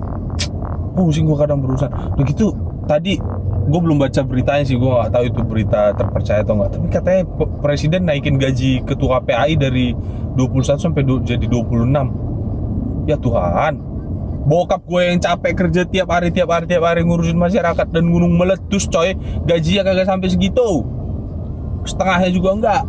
Pusing 0.96 1.28
gua 1.28 1.44
kadang 1.44 1.60
berurusan. 1.60 1.92
Begitu 2.16 2.56
tadi 2.88 3.20
gue 3.68 3.80
belum 3.84 4.00
baca 4.00 4.24
beritanya 4.24 4.63
sih 4.63 4.80
gue 4.80 4.88
nggak 4.88 5.12
tahu 5.12 5.24
itu 5.28 5.42
berita 5.44 5.92
terpercaya 5.92 6.40
atau 6.40 6.56
enggak 6.56 6.80
tapi 6.80 6.88
katanya 6.88 7.22
presiden 7.60 8.08
naikin 8.08 8.40
gaji 8.40 8.80
ketua 8.88 9.20
PAI 9.20 9.60
dari 9.60 9.92
21 10.40 10.80
sampai 10.80 11.04
jadi 11.04 11.46
26 11.52 13.12
ya 13.12 13.20
Tuhan 13.20 13.74
bokap 14.47 14.79
gue 14.88 15.01
yang 15.12 15.19
capek 15.19 15.67
kerja 15.67 15.83
tiap 15.83 16.07
hari 16.07 16.31
tiap 16.31 16.47
hari 16.47 16.63
tiap 16.71 16.88
hari 16.88 17.03
ngurusin 17.03 17.36
masyarakat 17.36 17.88
dan 17.91 18.03
gunung 18.07 18.39
meletus 18.39 18.88
coy. 18.88 19.12
Gajinya 19.43 19.91
kagak 19.91 20.07
sampai 20.07 20.31
segitu. 20.31 20.88
Setengahnya 21.83 22.31
juga 22.31 22.49
enggak. 22.55 22.83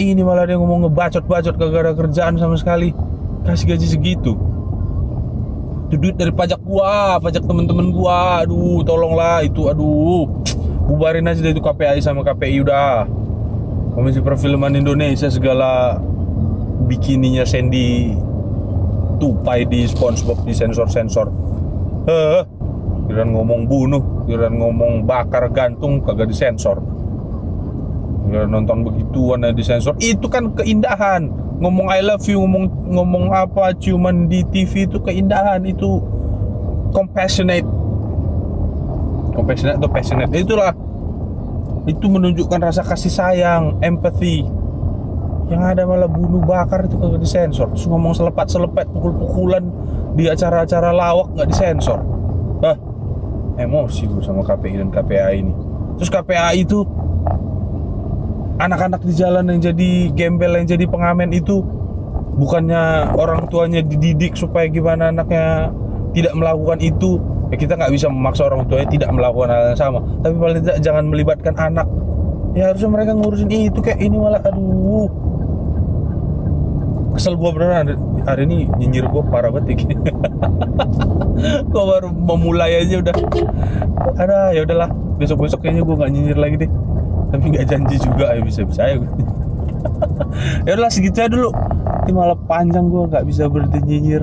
Ini 0.00 0.20
malah 0.24 0.48
dia 0.48 0.56
ngomong 0.56 0.88
ngebacot-bacot 0.88 1.60
kagak 1.60 1.80
ada 1.84 1.92
kerjaan 1.92 2.40
sama 2.40 2.56
sekali. 2.56 2.96
Kasih 3.44 3.76
gaji 3.76 3.86
segitu. 3.86 4.32
Itu 5.86 5.94
duit 6.00 6.16
dari 6.16 6.32
pajak 6.32 6.64
gua 6.64 7.20
pajak 7.20 7.44
temen-temen 7.44 7.92
gua. 7.92 8.40
Aduh 8.40 8.80
tolonglah 8.88 9.44
itu 9.44 9.68
aduh. 9.68 10.24
Bubarin 10.88 11.28
aja 11.28 11.44
deh 11.44 11.52
itu 11.52 11.60
KPI 11.60 12.00
sama 12.00 12.24
KPI 12.24 12.64
udah. 12.64 13.04
Komisi 13.92 14.24
Perfilman 14.24 14.76
Indonesia 14.76 15.28
segala 15.28 16.00
bikininya 16.84 17.48
Sandy 17.48 18.12
tupai 19.16 19.64
di 19.66 19.84
SpongeBob 19.88 20.44
di 20.44 20.52
sensor-sensor. 20.52 21.26
Heh, 22.06 22.42
kirain 23.10 23.30
ngomong 23.32 23.66
bunuh, 23.66 24.26
kirain 24.28 24.54
ngomong 24.54 25.04
bakar 25.04 25.50
gantung 25.50 26.04
kagak 26.04 26.30
disensor. 26.30 26.78
Kirain 28.28 28.50
nonton 28.50 28.86
begituan 28.86 29.46
ya 29.46 29.50
disensor. 29.52 29.96
Itu 29.98 30.30
kan 30.30 30.52
keindahan. 30.54 31.28
Ngomong 31.56 31.88
I 31.88 32.04
love 32.04 32.24
you, 32.28 32.44
ngomong 32.44 32.92
ngomong 32.92 33.32
apa 33.32 33.72
cuman 33.80 34.28
di 34.28 34.44
TV 34.52 34.84
itu 34.84 35.00
keindahan, 35.00 35.64
itu 35.64 36.04
compassionate. 36.92 37.64
Compassionate 39.32 39.80
atau 39.80 39.90
passionate 39.90 40.32
itulah. 40.36 40.76
Itu 41.86 42.10
menunjukkan 42.10 42.60
rasa 42.60 42.82
kasih 42.84 43.12
sayang, 43.14 43.78
empathy 43.80 44.44
yang 45.46 45.62
ada 45.62 45.86
malah 45.86 46.10
bunuh 46.10 46.42
bakar 46.42 46.86
itu 46.86 46.98
kagak 46.98 47.22
disensor. 47.22 47.70
Terus 47.70 47.86
ngomong 47.86 48.12
selepat 48.14 48.50
selepet 48.50 48.90
pukul-pukulan 48.90 49.62
di 50.18 50.26
acara-acara 50.26 50.90
lawak 50.90 51.30
nggak 51.38 51.48
disensor. 51.48 52.02
Ah 52.66 52.76
emosi 53.56 54.04
gue 54.08 54.22
sama 54.22 54.44
KPI 54.44 54.84
dan 54.84 54.88
KPA 54.92 55.30
ini. 55.32 55.52
Terus 55.96 56.10
KPA 56.12 56.52
itu 56.52 56.84
anak-anak 58.56 59.00
di 59.04 59.12
jalan 59.16 59.44
yang 59.52 59.60
jadi 59.60 59.90
gembel 60.12 60.60
yang 60.60 60.66
jadi 60.68 60.84
pengamen 60.88 61.32
itu 61.32 61.60
bukannya 62.36 63.16
orang 63.16 63.48
tuanya 63.48 63.80
dididik 63.80 64.36
supaya 64.36 64.68
gimana 64.68 65.08
anaknya 65.08 65.72
tidak 66.12 66.34
melakukan 66.36 66.78
itu. 66.84 67.20
Ya 67.48 67.56
kita 67.56 67.78
nggak 67.78 67.92
bisa 67.94 68.10
memaksa 68.10 68.50
orang 68.50 68.66
tuanya 68.66 68.88
tidak 68.90 69.10
melakukan 69.14 69.48
hal 69.54 69.62
yang 69.72 69.78
sama. 69.78 70.02
Tapi 70.20 70.34
paling 70.36 70.60
tidak 70.66 70.78
jangan 70.82 71.04
melibatkan 71.08 71.54
anak. 71.56 71.86
Ya 72.56 72.72
harusnya 72.72 72.88
mereka 72.88 73.12
ngurusin 73.12 73.52
itu 73.52 73.78
kayak 73.84 74.00
ini 74.00 74.16
malah 74.16 74.40
aduh 74.42 75.25
kesel 77.16 77.34
gue 77.40 77.50
beneran 77.50 77.88
hari, 77.88 77.94
hari 78.28 78.42
ini 78.44 78.68
nyinyir 78.76 79.08
gue 79.08 79.22
parah 79.32 79.48
banget 79.48 79.72
ya 79.72 79.96
gue 81.72 81.82
baru 81.84 82.08
memulai 82.12 82.84
aja 82.84 83.00
udah. 83.00 83.14
Ada 84.16 84.56
ya 84.56 84.64
udahlah. 84.64 84.88
Besok 85.16 85.48
besok 85.48 85.64
kayaknya 85.64 85.84
gue 85.84 85.94
nggak 85.96 86.12
nyinyir 86.12 86.38
lagi 86.38 86.56
deh. 86.64 86.70
Tapi 87.32 87.44
nggak 87.52 87.66
janji 87.68 87.96
juga 88.00 88.32
ya 88.32 88.40
bisa 88.40 88.60
bisa 88.64 88.88
ya 88.88 88.96
ya 90.66 90.70
udahlah 90.76 90.92
segitu 90.92 91.16
aja 91.20 91.28
dulu. 91.32 91.50
Ini 92.06 92.12
malah 92.12 92.38
panjang 92.38 92.88
gue 92.88 93.02
nggak 93.08 93.24
bisa 93.24 93.48
berhenti 93.48 93.80
nyinyir. 93.84 94.22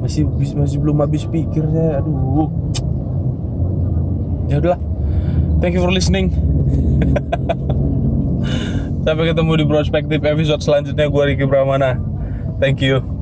Masih 0.00 0.24
masih 0.56 0.78
belum 0.80 1.00
habis 1.04 1.28
pikirnya 1.28 2.00
aduh. 2.00 2.48
Ya 4.48 4.60
udahlah. 4.60 4.80
Thank 5.60 5.76
you 5.76 5.82
for 5.84 5.92
listening 5.92 6.32
Sampai 9.08 9.32
ketemu 9.32 9.52
di 9.56 9.64
prospektif 9.64 10.20
episode 10.20 10.60
selanjutnya. 10.60 11.08
Gue 11.08 11.32
Ricky 11.32 11.48
Pramana. 11.48 11.96
Thank 12.60 12.84
you. 12.84 13.17